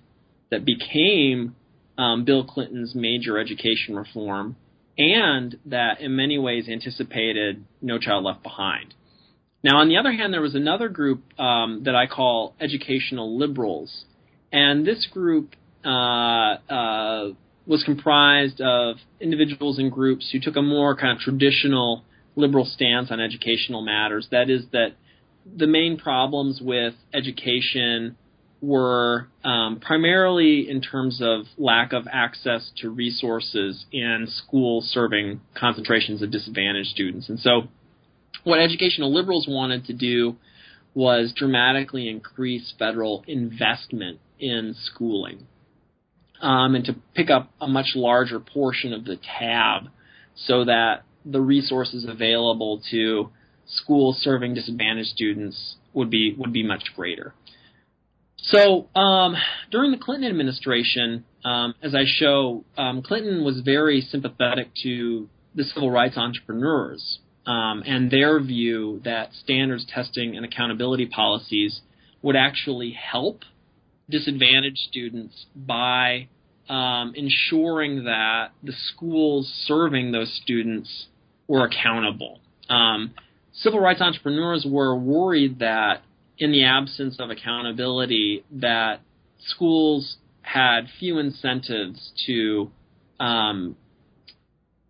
that 0.51 0.65
became 0.65 1.57
um, 1.99 2.25
Bill 2.25 2.45
Clinton's 2.45 2.95
major 2.95 3.39
education 3.39 3.97
reform, 3.97 4.57
and 4.99 5.57
that 5.67 6.01
in 6.01 6.17
many 6.17 6.39
ways 6.39 6.69
anticipated 6.69 7.65
No 7.81 7.99
Child 7.99 8.25
Left 8.25 8.43
Behind. 8.43 8.95
Now, 9.63 9.79
on 9.79 9.89
the 9.89 9.97
other 9.97 10.13
hand, 10.13 10.33
there 10.33 10.43
was 10.43 10.55
another 10.55 10.89
group 10.89 11.23
um, 11.39 11.83
that 11.85 11.95
I 11.95 12.07
call 12.07 12.55
educational 12.61 13.39
liberals, 13.39 14.05
and 14.53 14.87
this 14.87 15.07
group 15.11 15.55
uh, 15.85 15.89
uh, 15.89 17.29
was 17.67 17.83
comprised 17.85 18.61
of 18.61 18.97
individuals 19.21 19.79
and 19.79 19.91
groups 19.91 20.31
who 20.33 20.41
took 20.41 20.57
a 20.57 20.63
more 20.63 20.97
kind 20.97 21.17
of 21.17 21.19
traditional 21.19 22.05
liberal 22.37 22.65
stance 22.65 23.11
on 23.11 23.21
educational 23.21 23.83
matters. 23.83 24.29
That 24.31 24.49
is, 24.49 24.65
that 24.73 24.95
the 25.57 25.67
main 25.67 25.99
problems 25.99 26.61
with 26.63 26.95
education 27.13 28.17
were 28.61 29.29
um, 29.45 29.81
primarily 29.81 30.69
in 30.69 30.81
terms 30.81 31.21
of 31.23 31.47
lack 31.57 31.93
of 31.93 32.07
access 32.11 32.71
to 32.79 32.91
resources 32.91 33.87
in 33.93 34.27
schools 34.29 34.91
serving 34.93 35.41
concentrations 35.55 36.23
of 36.23 36.31
disadvantaged 36.31 36.89
students. 36.89 37.29
And 37.29 37.39
so, 37.39 37.69
what 38.45 38.61
educational 38.61 39.13
liberals 39.13 39.47
wanted 39.49 39.87
to 39.87 39.93
do 39.93 40.37
was 40.95 41.33
dramatically 41.37 42.09
increase 42.09 42.73
federal 42.79 43.25
investment 43.27 44.19
in 44.41 44.75
schooling 44.77 45.47
um, 46.41 46.75
and 46.75 46.85
to 46.85 46.97
pick 47.15 47.31
up 47.31 47.51
a 47.61 47.69
much 47.69 47.93
larger 47.95 48.41
portion 48.41 48.93
of 48.93 49.05
the 49.05 49.17
tab 49.39 49.85
so 50.35 50.65
that 50.65 51.03
the 51.25 51.41
resources 51.41 52.07
available 52.09 52.81
to 52.91 53.29
schools 53.67 54.19
serving 54.19 54.55
disadvantaged 54.55 55.11
students 55.11 55.77
would 55.93 56.11
be 56.11 56.35
would 56.39 56.53
be 56.53 56.63
much 56.63 56.85
greater. 56.95 57.35
So 58.43 58.89
um, 58.95 59.37
during 59.71 59.91
the 59.91 59.99
Clinton 59.99 60.31
administration, 60.31 61.25
um, 61.45 61.75
as 61.83 61.95
I 61.95 62.05
show, 62.07 62.65
um, 62.77 63.03
Clinton 63.03 63.45
was 63.45 63.61
very 63.65 64.01
sympathetic 64.01 64.71
to 64.83 65.29
the 65.55 65.65
civil 65.65 65.91
rights 65.91 66.17
entrepreneurs 66.17 67.19
um, 67.47 67.83
and 67.85 68.11
their 68.11 68.41
view 68.41 69.01
that 69.05 69.33
standards 69.33 69.87
testing 69.93 70.37
and 70.37 70.45
accountability 70.45 71.07
policies 71.07 71.81
would 72.23 72.37
actually 72.37 72.93
help 72.93 73.43
disadvantaged 74.11 74.79
students 74.89 75.47
by 75.55 76.29
um, 76.69 77.15
ensuring 77.17 78.05
that 78.05 78.51
the 78.63 78.73
schools 78.93 79.51
serving 79.67 80.13
those 80.13 80.33
students 80.43 81.07
were 81.47 81.65
accountable. 81.65 82.41
Um, 82.69 83.15
civil 83.53 83.81
rights 83.81 84.01
entrepreneurs 84.01 84.67
were 84.69 84.95
worried 84.97 85.61
that 85.61 86.03
in 86.39 86.53
the 86.53 86.65
absence 86.65 87.17
of 87.19 87.31
accountability, 87.31 88.45
that 88.53 89.01
schools 89.47 90.17
had 90.43 90.87
few 90.99 91.19
incentives 91.19 92.13
to 92.27 92.71
um, 93.21 93.77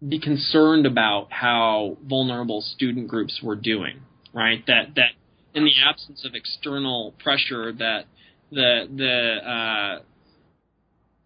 be 0.07 0.21
concerned 0.21 0.87
about 0.87 1.29
how 1.31 1.97
vulnerable 2.07 2.61
student 2.61 3.09
groups 3.09 3.41
were 3.43 3.57
doing. 3.57 4.01
Right? 4.33 4.65
That 4.67 4.95
that 4.97 5.13
in 5.55 5.65
the 5.65 5.73
absence 5.85 6.25
of 6.25 6.35
external 6.35 7.15
pressure, 7.19 7.73
that 7.73 8.05
the 8.53 8.89
the 8.95 9.51
uh, 9.51 10.03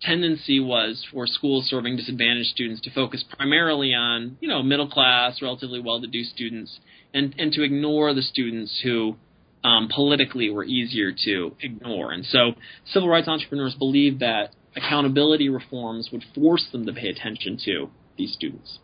tendency 0.01 0.61
was 0.61 1.05
for 1.13 1.27
schools 1.27 1.67
serving 1.67 1.97
disadvantaged 1.97 2.49
students 2.49 2.81
to 2.83 2.91
focus 2.91 3.25
primarily 3.37 3.93
on 3.93 4.39
you 4.41 4.49
know 4.49 4.63
middle 4.63 4.89
class, 4.89 5.43
relatively 5.43 5.81
well-to-do 5.81 6.23
students, 6.25 6.79
and 7.13 7.35
and 7.39 7.53
to 7.53 7.63
ignore 7.63 8.15
the 8.15 8.23
students 8.23 8.81
who 8.83 9.17
um, 9.65 9.89
politically 9.95 10.51
were 10.51 10.65
easier 10.65 11.13
to 11.25 11.55
ignore. 11.61 12.13
And 12.13 12.25
so 12.25 12.53
civil 12.87 13.09
rights 13.09 13.29
entrepreneurs 13.29 13.75
believed 13.75 14.21
that 14.21 14.55
accountability 14.77 15.49
reforms 15.49 16.11
would 16.13 16.25
force 16.35 16.67
them 16.73 16.87
to 16.87 16.93
pay 16.93 17.09
attention 17.09 17.59
to 17.65 17.91
these 18.17 18.33
students. 18.33 18.79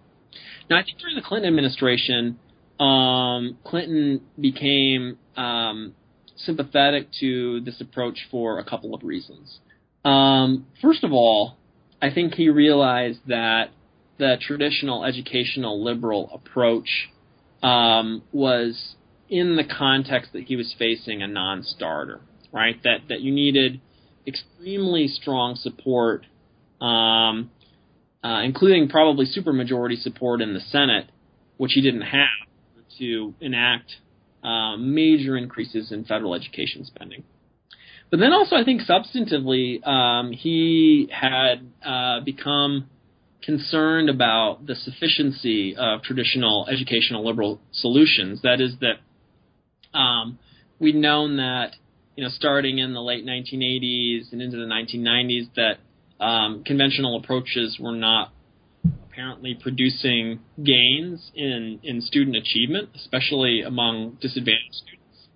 Now, 0.70 0.78
I 0.78 0.82
think 0.84 0.98
during 0.98 1.16
the 1.16 1.22
Clinton 1.22 1.48
administration, 1.48 2.38
um, 2.78 3.58
Clinton 3.64 4.20
became 4.38 5.18
um, 5.36 5.94
sympathetic 6.36 7.08
to 7.20 7.60
this 7.62 7.80
approach 7.80 8.18
for 8.30 8.58
a 8.58 8.64
couple 8.64 8.94
of 8.94 9.02
reasons. 9.02 9.58
Um, 10.04 10.66
first 10.80 11.04
of 11.04 11.12
all, 11.12 11.56
I 12.00 12.10
think 12.12 12.34
he 12.34 12.48
realized 12.48 13.20
that 13.26 13.70
the 14.18 14.36
traditional 14.40 15.04
educational 15.04 15.82
liberal 15.82 16.30
approach 16.32 17.08
um, 17.62 18.22
was 18.32 18.94
in 19.28 19.56
the 19.56 19.64
context 19.64 20.32
that 20.32 20.44
he 20.44 20.56
was 20.56 20.74
facing 20.78 21.22
a 21.22 21.26
non-starter, 21.26 22.20
right? 22.52 22.76
That 22.84 23.08
that 23.08 23.20
you 23.20 23.32
needed 23.32 23.80
extremely 24.26 25.08
strong 25.08 25.56
support, 25.56 26.26
um, 26.80 27.50
uh, 28.22 28.42
including 28.44 28.88
probably 28.88 29.26
supermajority 29.26 30.00
support 30.00 30.40
in 30.40 30.54
the 30.54 30.60
Senate, 30.60 31.10
which 31.56 31.72
he 31.72 31.80
didn't 31.80 32.02
have 32.02 32.28
to 32.98 33.34
enact 33.40 33.96
uh, 34.42 34.76
major 34.76 35.36
increases 35.36 35.92
in 35.92 36.04
federal 36.04 36.34
education 36.34 36.84
spending. 36.84 37.24
But 38.10 38.20
then 38.20 38.32
also, 38.32 38.56
I 38.56 38.64
think 38.64 38.82
substantively, 38.82 39.86
um, 39.86 40.32
he 40.32 41.10
had 41.12 41.56
uh, 41.84 42.20
become 42.20 42.88
concerned 43.42 44.08
about 44.08 44.66
the 44.66 44.74
sufficiency 44.74 45.76
of 45.76 46.02
traditional 46.02 46.66
educational 46.70 47.26
liberal 47.26 47.60
solutions. 47.72 48.40
That 48.42 48.60
is, 48.60 48.72
that 48.80 48.96
um, 49.94 50.38
we'd 50.78 50.94
known 50.94 51.36
that 51.36 51.72
you 52.16 52.24
know 52.24 52.30
starting 52.30 52.78
in 52.78 52.94
the 52.94 53.00
late 53.00 53.24
1980s 53.24 54.32
and 54.32 54.42
into 54.42 54.56
the 54.56 54.66
1990s 54.66 55.48
that 55.56 56.24
um, 56.24 56.64
conventional 56.64 57.16
approaches 57.16 57.78
were 57.80 57.94
not 57.94 58.32
apparently 59.18 59.58
producing 59.60 60.40
gains 60.62 61.30
in 61.34 61.80
in 61.82 62.00
student 62.00 62.36
achievement, 62.36 62.90
especially 62.94 63.62
among 63.62 64.16
disadvantaged 64.20 64.74
students, 64.74 65.28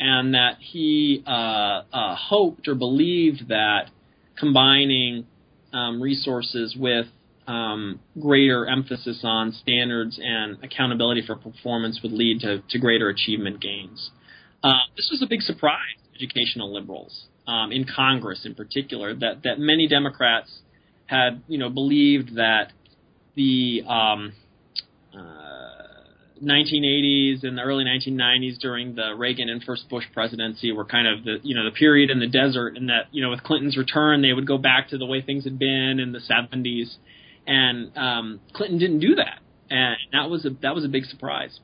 and 0.00 0.34
that 0.34 0.56
he 0.60 1.22
uh, 1.26 1.82
uh, 1.92 2.16
hoped 2.16 2.68
or 2.68 2.74
believed 2.74 3.48
that 3.48 3.90
combining 4.38 5.26
um, 5.72 6.00
resources 6.00 6.76
with 6.78 7.06
um, 7.48 7.98
greater 8.20 8.66
emphasis 8.66 9.20
on 9.24 9.52
standards 9.52 10.20
and 10.22 10.62
accountability 10.62 11.22
for 11.26 11.34
performance 11.34 12.00
would 12.02 12.12
lead 12.12 12.40
to, 12.40 12.62
to 12.68 12.78
greater 12.78 13.08
achievement 13.08 13.60
gains. 13.60 14.10
Uh, 14.62 14.72
this 14.96 15.08
was 15.10 15.22
a 15.22 15.26
big 15.26 15.40
surprise 15.40 15.96
to 16.04 16.22
educational 16.22 16.72
liberals 16.72 17.26
um, 17.46 17.72
in 17.72 17.86
Congress, 17.86 18.44
in 18.44 18.54
particular, 18.54 19.14
that 19.14 19.42
that 19.44 19.58
many 19.58 19.88
Democrats 19.88 20.60
had 21.06 21.42
you 21.48 21.58
know 21.58 21.70
believed 21.70 22.36
that 22.36 22.72
the 23.34 23.82
um, 23.88 24.32
uh, 25.14 25.78
1980s 26.44 27.44
and 27.44 27.56
the 27.56 27.62
early 27.62 27.84
1990s 27.84 28.58
during 28.58 28.94
the 28.94 29.14
Reagan 29.16 29.48
and 29.48 29.62
first 29.62 29.88
Bush 29.88 30.04
presidency 30.12 30.72
were 30.72 30.84
kind 30.84 31.06
of 31.06 31.24
the 31.24 31.36
you 31.42 31.54
know 31.54 31.64
the 31.64 31.70
period 31.70 32.10
in 32.10 32.18
the 32.18 32.26
desert, 32.26 32.76
and 32.76 32.90
that 32.90 33.06
you 33.10 33.22
know 33.22 33.30
with 33.30 33.42
Clinton's 33.42 33.78
return 33.78 34.20
they 34.20 34.34
would 34.34 34.46
go 34.46 34.58
back 34.58 34.90
to 34.90 34.98
the 34.98 35.06
way 35.06 35.22
things 35.22 35.44
had 35.44 35.58
been 35.58 35.98
in 35.98 36.12
the 36.12 36.20
70s 36.20 36.96
and 37.48 37.96
um, 37.96 38.40
Clinton 38.52 38.78
didn't 38.78 39.00
do 39.00 39.16
that, 39.16 39.40
and 39.70 39.96
that 40.12 40.30
was 40.30 40.44
a 40.44 40.50
that 40.62 40.74
was 40.74 40.84
a 40.84 40.88
big 40.88 41.04
surprise. 41.06 41.58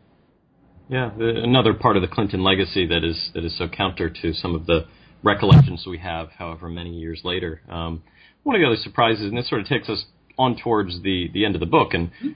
Yeah, 0.88 1.11
another 1.18 1.75
part 1.75 1.97
of 1.97 2.03
the 2.03 2.09
Clinton 2.09 2.42
legacy 2.42 2.87
that 2.87 3.05
is 3.05 3.31
that 3.35 3.44
is 3.44 3.57
so 3.57 3.68
counter 3.68 4.11
to 4.11 4.33
some 4.33 4.55
of 4.55 4.66
the 4.66 4.87
recollections 5.23 5.85
we 5.87 5.99
have, 5.99 6.31
however 6.31 6.68
many 6.68 6.90
years 6.90 7.20
later. 7.23 7.62
Um, 7.68 8.03
one 8.42 8.57
of 8.57 8.61
the 8.61 8.66
other 8.66 8.77
surprises, 8.77 9.27
and 9.27 9.37
this 9.37 9.49
sort 9.49 9.61
of 9.61 9.66
takes 9.66 9.88
us 9.88 10.05
on 10.38 10.57
towards 10.57 11.03
the 11.03 11.29
the 11.33 11.44
end 11.44 11.55
of 11.55 11.61
the 11.61 11.66
book, 11.66 11.92
and 11.92 12.11
uh, 12.33 12.35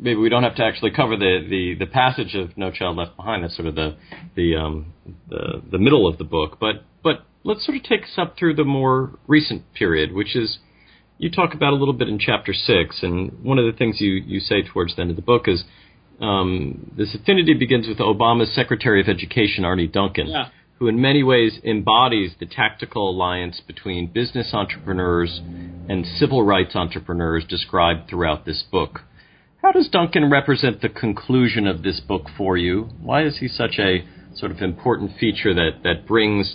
maybe 0.00 0.16
we 0.16 0.28
don't 0.28 0.44
have 0.44 0.56
to 0.56 0.64
actually 0.64 0.92
cover 0.92 1.16
the, 1.16 1.46
the, 1.48 1.84
the 1.84 1.90
passage 1.90 2.34
of 2.34 2.56
No 2.56 2.70
Child 2.70 2.96
Left 2.96 3.16
Behind. 3.16 3.42
That's 3.42 3.56
sort 3.56 3.68
of 3.68 3.74
the 3.74 3.96
the 4.36 4.56
um, 4.56 4.92
the, 5.28 5.62
the 5.72 5.78
middle 5.78 6.06
of 6.06 6.18
the 6.18 6.24
book, 6.24 6.58
but 6.60 6.84
but 7.02 7.26
let's 7.42 7.64
sort 7.64 7.76
of 7.76 7.82
take 7.82 8.02
us 8.02 8.14
up 8.16 8.36
through 8.38 8.54
the 8.54 8.64
more 8.64 9.18
recent 9.26 9.72
period, 9.74 10.12
which 10.12 10.36
is 10.36 10.58
you 11.18 11.30
talk 11.30 11.52
about 11.52 11.72
a 11.72 11.76
little 11.76 11.94
bit 11.94 12.08
in 12.08 12.18
chapter 12.18 12.54
six, 12.54 13.02
and 13.02 13.42
one 13.44 13.58
of 13.58 13.66
the 13.66 13.76
things 13.76 14.00
you, 14.00 14.12
you 14.12 14.40
say 14.40 14.62
towards 14.62 14.96
the 14.96 15.02
end 15.02 15.10
of 15.10 15.16
the 15.16 15.22
book 15.22 15.48
is 15.48 15.64
um, 16.20 16.92
this 16.96 17.14
affinity 17.14 17.54
begins 17.54 17.86
with 17.86 17.98
Obama's 17.98 18.54
Secretary 18.54 19.00
of 19.00 19.08
Education, 19.08 19.64
Arne 19.64 19.90
Duncan, 19.90 20.28
yeah. 20.28 20.48
who 20.78 20.88
in 20.88 21.00
many 21.00 21.22
ways 21.22 21.58
embodies 21.64 22.32
the 22.40 22.46
tactical 22.46 23.10
alliance 23.10 23.60
between 23.66 24.06
business 24.06 24.50
entrepreneurs 24.52 25.40
and 25.88 26.06
civil 26.06 26.42
rights 26.42 26.74
entrepreneurs 26.74 27.44
described 27.48 28.08
throughout 28.08 28.44
this 28.44 28.64
book. 28.70 29.00
How 29.62 29.72
does 29.72 29.88
Duncan 29.88 30.30
represent 30.30 30.80
the 30.80 30.88
conclusion 30.88 31.66
of 31.66 31.82
this 31.82 32.00
book 32.00 32.26
for 32.36 32.56
you? 32.56 32.90
Why 33.02 33.24
is 33.24 33.38
he 33.38 33.48
such 33.48 33.78
a 33.78 34.04
sort 34.36 34.52
of 34.52 34.58
important 34.58 35.18
feature 35.18 35.52
that, 35.54 35.82
that 35.82 36.06
brings 36.06 36.54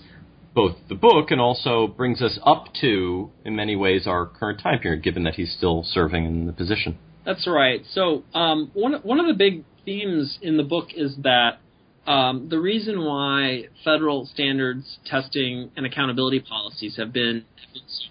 both 0.54 0.76
the 0.88 0.96
book 0.96 1.32
and 1.32 1.42
also 1.42 1.88
brings 1.88 2.22
us 2.22 2.40
up 2.46 2.68
to, 2.82 3.32
in 3.44 3.56
many 3.56 3.76
ways, 3.76 4.06
our 4.06 4.26
current 4.26 4.60
time 4.62 4.80
period, 4.80 5.04
given 5.04 5.24
that 5.24 5.36
he's 5.36 5.54
still 5.54 5.84
serving 5.84 6.26
in 6.26 6.46
the 6.46 6.54
position. 6.54 6.98
That's 7.26 7.48
right. 7.48 7.82
So 7.92 8.24
um, 8.34 8.72
one 8.74 8.94
one 9.04 9.20
of 9.20 9.28
the 9.28 9.34
big 9.34 9.64
themes 9.86 10.38
in 10.42 10.58
the 10.58 10.64
book 10.64 10.90
is 10.96 11.16
that 11.24 11.60
um, 12.06 12.50
the 12.50 12.60
reason 12.60 13.04
why 13.04 13.66
federal 13.84 14.26
standards 14.26 15.00
testing 15.06 15.72
and 15.76 15.86
accountability 15.86 16.42
policies 16.42 16.98
have 16.98 17.14
been 17.14 17.46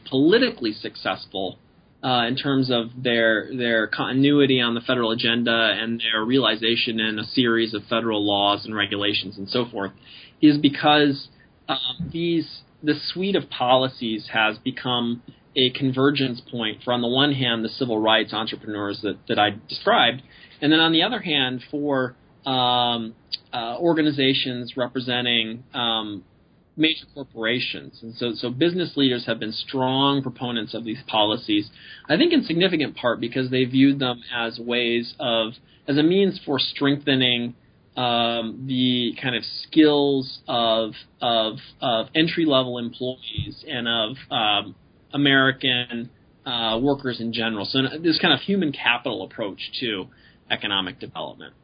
politically 0.08 0.72
successful 0.72 1.58
uh, 2.02 2.26
in 2.26 2.36
terms 2.36 2.70
of 2.70 2.86
their 2.96 3.54
their 3.54 3.86
continuity 3.86 4.60
on 4.60 4.74
the 4.74 4.80
federal 4.80 5.10
agenda 5.10 5.74
and 5.78 6.00
their 6.00 6.24
realization 6.24 7.00
in 7.00 7.18
a 7.18 7.24
series 7.24 7.74
of 7.74 7.82
federal 7.84 8.26
laws 8.26 8.64
and 8.64 8.74
regulations 8.74 9.36
and 9.36 9.48
so 9.48 9.66
forth 9.66 9.92
is 10.40 10.56
because 10.56 11.28
um, 11.68 12.10
these 12.12 12.62
the 12.82 12.94
suite 12.94 13.36
of 13.36 13.48
policies 13.48 14.28
has 14.32 14.58
become 14.58 15.22
a 15.54 15.70
convergence 15.70 16.40
point 16.50 16.82
for 16.82 16.92
on 16.92 17.00
the 17.00 17.08
one 17.08 17.32
hand 17.32 17.64
the 17.64 17.68
civil 17.68 18.00
rights 18.00 18.32
entrepreneurs 18.32 19.00
that, 19.02 19.18
that 19.28 19.38
I 19.38 19.50
described, 19.68 20.22
and 20.60 20.72
then 20.72 20.80
on 20.80 20.92
the 20.92 21.02
other 21.02 21.20
hand 21.20 21.62
for 21.70 22.16
um, 22.44 23.14
uh, 23.52 23.76
organizations 23.78 24.76
representing 24.76 25.62
um, 25.74 26.24
major 26.76 27.04
corporations. 27.14 27.98
And 28.02 28.14
so, 28.14 28.32
so 28.34 28.50
business 28.50 28.96
leaders 28.96 29.26
have 29.26 29.38
been 29.38 29.52
strong 29.52 30.22
proponents 30.22 30.74
of 30.74 30.84
these 30.84 30.98
policies. 31.06 31.70
I 32.08 32.16
think 32.16 32.32
in 32.32 32.44
significant 32.44 32.96
part 32.96 33.20
because 33.20 33.50
they 33.50 33.64
viewed 33.64 33.98
them 33.98 34.22
as 34.34 34.58
ways 34.58 35.14
of 35.20 35.52
as 35.86 35.98
a 35.98 36.02
means 36.02 36.40
for 36.46 36.58
strengthening 36.58 37.54
um, 37.96 38.64
the 38.66 39.12
kind 39.20 39.36
of 39.36 39.42
skills 39.62 40.40
of 40.48 40.92
of, 41.20 41.58
of 41.80 42.06
entry 42.14 42.44
level 42.44 42.78
employees 42.78 43.64
and 43.68 43.86
of 43.86 44.16
um, 44.30 44.74
American 45.12 46.10
uh, 46.46 46.78
workers 46.82 47.20
in 47.20 47.32
general. 47.32 47.64
So 47.64 47.80
this 48.02 48.18
kind 48.18 48.32
of 48.32 48.40
human 48.40 48.72
capital 48.72 49.24
approach 49.24 49.60
to 49.80 50.06
economic 50.50 51.00
development. 51.00 51.54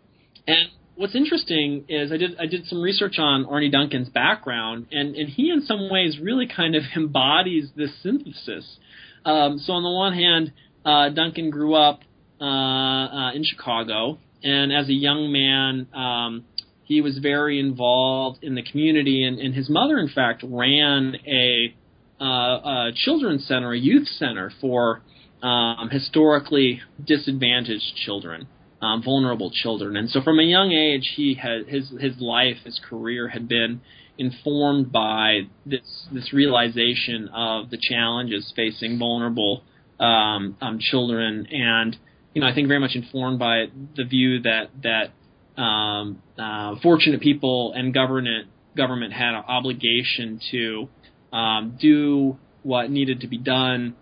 And 0.47 0.69
what's 0.97 1.15
interesting 1.15 1.85
is 1.89 2.13
I 2.13 2.17
did 2.17 2.39
I 2.39 2.47
did 2.47 2.67
some 2.67 2.83
research 2.83 3.19
on 3.19 3.47
Arne 3.47 3.71
Duncan's 3.71 4.09
background, 4.09 4.87
and 4.93 5.15
and 5.17 5.29
he 5.29 5.51
in 5.51 5.63
some 5.63 5.89
ways 5.91 6.19
really 6.21 6.47
kind 6.47 6.75
of 6.75 6.83
embodies 6.97 7.71
this 7.77 7.91
synthesis. 8.03 8.77
Um, 9.25 9.59
so 9.59 9.73
on 9.73 9.83
the 9.83 9.91
one 9.91 10.15
hand, 10.15 10.53
uh, 10.85 11.09
Duncan 11.11 11.51
grew 11.51 11.75
up 11.75 12.01
uh, 12.41 12.45
uh, 12.45 13.33
in 13.33 13.45
Chicago 13.45 14.19
and 14.43 14.73
as 14.73 14.89
a 14.89 14.93
young 14.93 15.33
man, 15.33 15.89
um, 15.95 16.45
he 16.85 17.01
was 17.03 17.19
very 17.19 17.61
involved 17.61 18.43
in 18.43 18.55
the 18.55 18.63
community. 18.63 19.25
And, 19.25 19.39
and 19.39 19.55
his 19.55 19.69
mother, 19.69 19.99
in 19.99 20.09
fact, 20.09 20.43
ran 20.47 21.17
a, 21.27 21.75
uh, 22.21 22.25
a 22.25 22.91
children's 22.95 23.47
center, 23.47 23.73
a 23.73 23.79
youth 23.79 24.09
center 24.09 24.51
for 24.61 25.03
um, 25.43 25.91
historically 25.91 26.81
disadvantaged 27.05 27.95
children, 28.05 28.49
um, 28.81 29.03
vulnerable 29.03 29.51
children. 29.51 29.97
And 29.97 30.09
so, 30.09 30.23
from 30.23 30.39
a 30.39 30.43
young 30.43 30.73
age, 30.73 31.13
he 31.15 31.35
had 31.35 31.69
his 31.69 31.91
his 32.01 32.15
life, 32.19 32.57
his 32.65 32.81
career 32.89 33.29
had 33.29 33.49
been 33.49 33.81
informed 34.17 34.91
by 34.91 35.43
this 35.65 36.07
this 36.13 36.33
realization 36.33 37.29
of 37.33 37.71
the 37.71 37.79
challenges 37.79 38.53
facing 38.57 38.99
vulnerable 38.99 39.63
um, 40.01 40.57
um, 40.61 40.79
children 40.81 41.47
and 41.51 41.97
you 42.35 42.41
know, 42.41 42.47
I 42.47 42.55
think 42.55 42.69
very 42.69 42.81
much 42.81 42.95
informed 42.95 43.39
by 43.39 43.67
the 43.97 44.05
view 44.05 44.43
that 44.43 44.71
that 44.83 45.61
um, 45.61 46.23
uh, 46.39 46.77
fortunate 46.83 47.21
people 47.21 47.73
and 47.75 47.93
government 47.93 48.49
government 48.77 49.13
had 49.13 49.35
an 49.35 49.45
obligation 49.49 50.41
to 50.51 50.89
um, 51.37 51.77
do 51.81 52.39
what 52.63 52.91
needed 52.91 53.21
to 53.21 53.27
be 53.27 53.39
done 53.39 53.97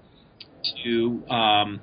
to 0.85 1.23
um, 1.31 1.81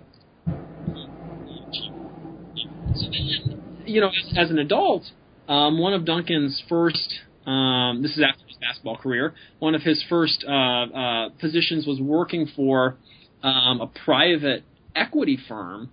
you 3.85 4.01
know 4.01 4.09
as, 4.09 4.37
as 4.37 4.49
an 4.51 4.59
adult 4.59 5.03
um, 5.47 5.79
one 5.79 5.93
of 5.93 6.05
Duncan's 6.05 6.61
first 6.69 7.13
Um, 7.45 8.01
this 8.01 8.11
is 8.11 8.23
after 8.23 8.45
his 8.47 8.57
basketball 8.57 8.97
career. 8.97 9.33
One 9.59 9.75
of 9.75 9.81
his 9.81 10.01
first 10.07 10.45
uh, 10.47 10.51
uh, 10.51 11.29
positions 11.39 11.85
was 11.85 11.99
working 11.99 12.47
for 12.55 12.95
um, 13.43 13.81
a 13.81 13.87
private 14.05 14.63
equity 14.95 15.37
firm, 15.47 15.89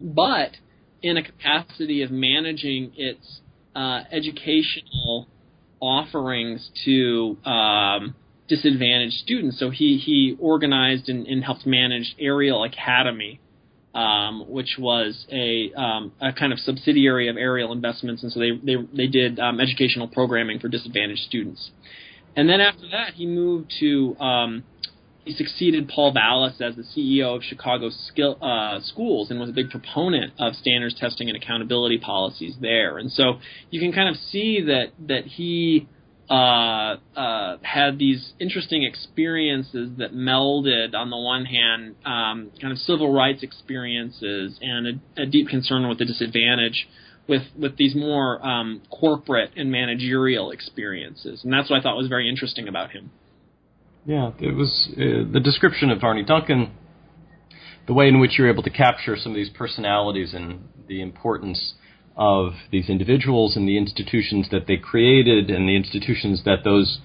but 0.00 0.56
in 1.02 1.16
a 1.16 1.22
capacity 1.22 2.02
of 2.02 2.10
managing 2.10 2.92
its 2.96 3.40
uh, 3.74 4.00
educational 4.10 5.28
offerings 5.80 6.70
to 6.84 7.36
um, 7.44 8.14
disadvantaged 8.48 9.14
students. 9.14 9.58
So 9.58 9.70
he 9.70 9.96
he 9.96 10.36
organized 10.38 11.08
and, 11.08 11.26
and 11.26 11.42
helped 11.42 11.66
manage 11.66 12.14
Ariel 12.18 12.64
Academy, 12.64 13.40
um, 13.94 14.44
which 14.48 14.76
was 14.78 15.26
a 15.30 15.72
um, 15.74 16.12
a 16.20 16.32
kind 16.32 16.52
of 16.52 16.58
subsidiary 16.58 17.28
of 17.28 17.36
Ariel 17.36 17.72
Investments, 17.72 18.22
and 18.22 18.32
so 18.32 18.40
they 18.40 18.50
they 18.62 18.76
they 18.94 19.06
did 19.06 19.38
um, 19.38 19.60
educational 19.60 20.08
programming 20.08 20.58
for 20.58 20.68
disadvantaged 20.68 21.22
students. 21.22 21.70
And 22.36 22.48
then 22.48 22.60
after 22.60 22.88
that, 22.92 23.14
he 23.14 23.26
moved 23.26 23.72
to 23.80 24.16
um, 24.20 24.64
he 25.30 25.36
succeeded 25.36 25.88
Paul 25.88 26.12
Vallas 26.12 26.60
as 26.60 26.74
the 26.74 26.82
CEO 26.82 27.36
of 27.36 27.42
Chicago 27.42 27.90
skill, 27.90 28.36
uh, 28.42 28.80
Schools 28.80 29.30
and 29.30 29.38
was 29.38 29.48
a 29.48 29.52
big 29.52 29.70
proponent 29.70 30.32
of 30.38 30.54
standards 30.54 30.94
testing 30.98 31.28
and 31.28 31.36
accountability 31.40 31.98
policies 31.98 32.56
there. 32.60 32.98
And 32.98 33.12
so 33.12 33.34
you 33.70 33.80
can 33.80 33.92
kind 33.92 34.08
of 34.08 34.16
see 34.16 34.60
that 34.62 34.86
that 35.06 35.26
he 35.26 35.88
uh, 36.28 36.96
uh, 37.16 37.56
had 37.62 37.98
these 37.98 38.32
interesting 38.40 38.84
experiences 38.84 39.90
that 39.98 40.14
melded, 40.14 40.94
on 40.94 41.10
the 41.10 41.16
one 41.16 41.44
hand, 41.44 41.96
um, 42.04 42.50
kind 42.60 42.72
of 42.72 42.78
civil 42.78 43.12
rights 43.12 43.42
experiences 43.42 44.58
and 44.60 45.00
a, 45.16 45.22
a, 45.22 45.26
deep 45.26 45.48
concern 45.48 45.88
with 45.88 45.98
the 45.98 46.04
disadvantage 46.04 46.88
with 47.28 47.42
with 47.56 47.76
these 47.76 47.94
more 47.94 48.44
um, 48.46 48.80
corporate 48.90 49.50
and 49.56 49.70
managerial 49.70 50.50
experiences, 50.50 51.42
and 51.44 51.52
that's 51.52 51.70
what 51.70 51.78
I 51.78 51.82
thought 51.82 51.96
was 51.96 52.08
very 52.08 52.28
interesting 52.28 52.66
about 52.66 52.90
him. 52.90 53.10
Yeah, 54.06 54.32
it 54.40 54.54
was 54.54 54.88
uh, 54.92 55.30
the 55.32 55.40
description 55.42 55.90
of 55.90 56.02
Arne 56.02 56.24
Duncan, 56.24 56.72
the 57.86 57.92
way 57.92 58.08
in 58.08 58.20
which 58.20 58.38
you're 58.38 58.50
able 58.50 58.62
to 58.62 58.70
capture 58.70 59.16
some 59.16 59.32
of 59.32 59.36
these 59.36 59.50
personalities 59.50 60.34
and 60.34 60.68
the 60.88 61.02
importance 61.02 61.74
of 62.16 62.52
these 62.70 62.88
individuals 62.88 63.56
and 63.56 63.68
the 63.68 63.78
institutions 63.78 64.48
that 64.50 64.66
they 64.66 64.76
created 64.76 65.50
and 65.50 65.68
the 65.68 65.76
institutions 65.76 66.42
that 66.44 66.64
those 66.64 67.00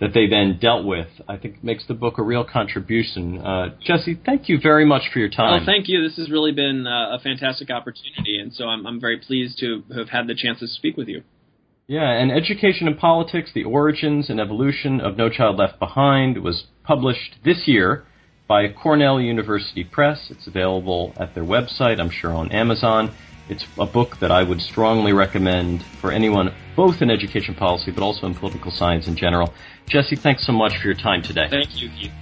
that 0.00 0.14
they 0.14 0.28
then 0.28 0.58
dealt 0.60 0.84
with. 0.84 1.08
I 1.28 1.36
think 1.36 1.64
makes 1.64 1.86
the 1.86 1.94
book 1.94 2.18
a 2.18 2.22
real 2.22 2.44
contribution. 2.44 3.38
Uh, 3.38 3.74
Jesse, 3.84 4.18
thank 4.24 4.48
you 4.48 4.58
very 4.62 4.84
much 4.84 5.02
for 5.12 5.18
your 5.18 5.28
time. 5.28 5.50
Well, 5.50 5.66
thank 5.66 5.88
you. 5.88 6.02
This 6.02 6.16
has 6.16 6.30
really 6.30 6.52
been 6.52 6.86
uh, 6.86 7.16
a 7.16 7.18
fantastic 7.18 7.70
opportunity, 7.70 8.38
and 8.40 8.52
so 8.52 8.66
I'm, 8.66 8.86
I'm 8.86 9.00
very 9.00 9.18
pleased 9.18 9.58
to 9.58 9.82
have 9.96 10.08
had 10.08 10.28
the 10.28 10.36
chance 10.36 10.60
to 10.60 10.68
speak 10.68 10.96
with 10.96 11.08
you. 11.08 11.22
Yeah, 11.90 12.10
An 12.10 12.30
Education 12.30 12.86
in 12.86 12.98
Politics, 12.98 13.50
The 13.54 13.64
Origins 13.64 14.28
and 14.28 14.38
Evolution 14.38 15.00
of 15.00 15.16
No 15.16 15.30
Child 15.30 15.56
Left 15.56 15.78
Behind 15.78 16.44
was 16.44 16.64
published 16.84 17.36
this 17.46 17.66
year 17.66 18.04
by 18.46 18.68
Cornell 18.68 19.18
University 19.18 19.84
Press. 19.84 20.30
It's 20.30 20.46
available 20.46 21.14
at 21.16 21.34
their 21.34 21.44
website, 21.44 21.98
I'm 21.98 22.10
sure 22.10 22.34
on 22.34 22.52
Amazon. 22.52 23.10
It's 23.48 23.64
a 23.78 23.86
book 23.86 24.18
that 24.18 24.30
I 24.30 24.42
would 24.42 24.60
strongly 24.60 25.14
recommend 25.14 25.82
for 25.82 26.12
anyone, 26.12 26.54
both 26.76 27.00
in 27.00 27.10
education 27.10 27.54
policy 27.54 27.90
but 27.90 28.02
also 28.02 28.26
in 28.26 28.34
political 28.34 28.70
science 28.70 29.08
in 29.08 29.16
general. 29.16 29.54
Jesse, 29.86 30.16
thanks 30.16 30.44
so 30.44 30.52
much 30.52 30.76
for 30.76 30.88
your 30.88 30.94
time 30.94 31.22
today. 31.22 31.48
Thank 31.48 31.80
you, 31.80 31.88
Keith. 31.88 32.12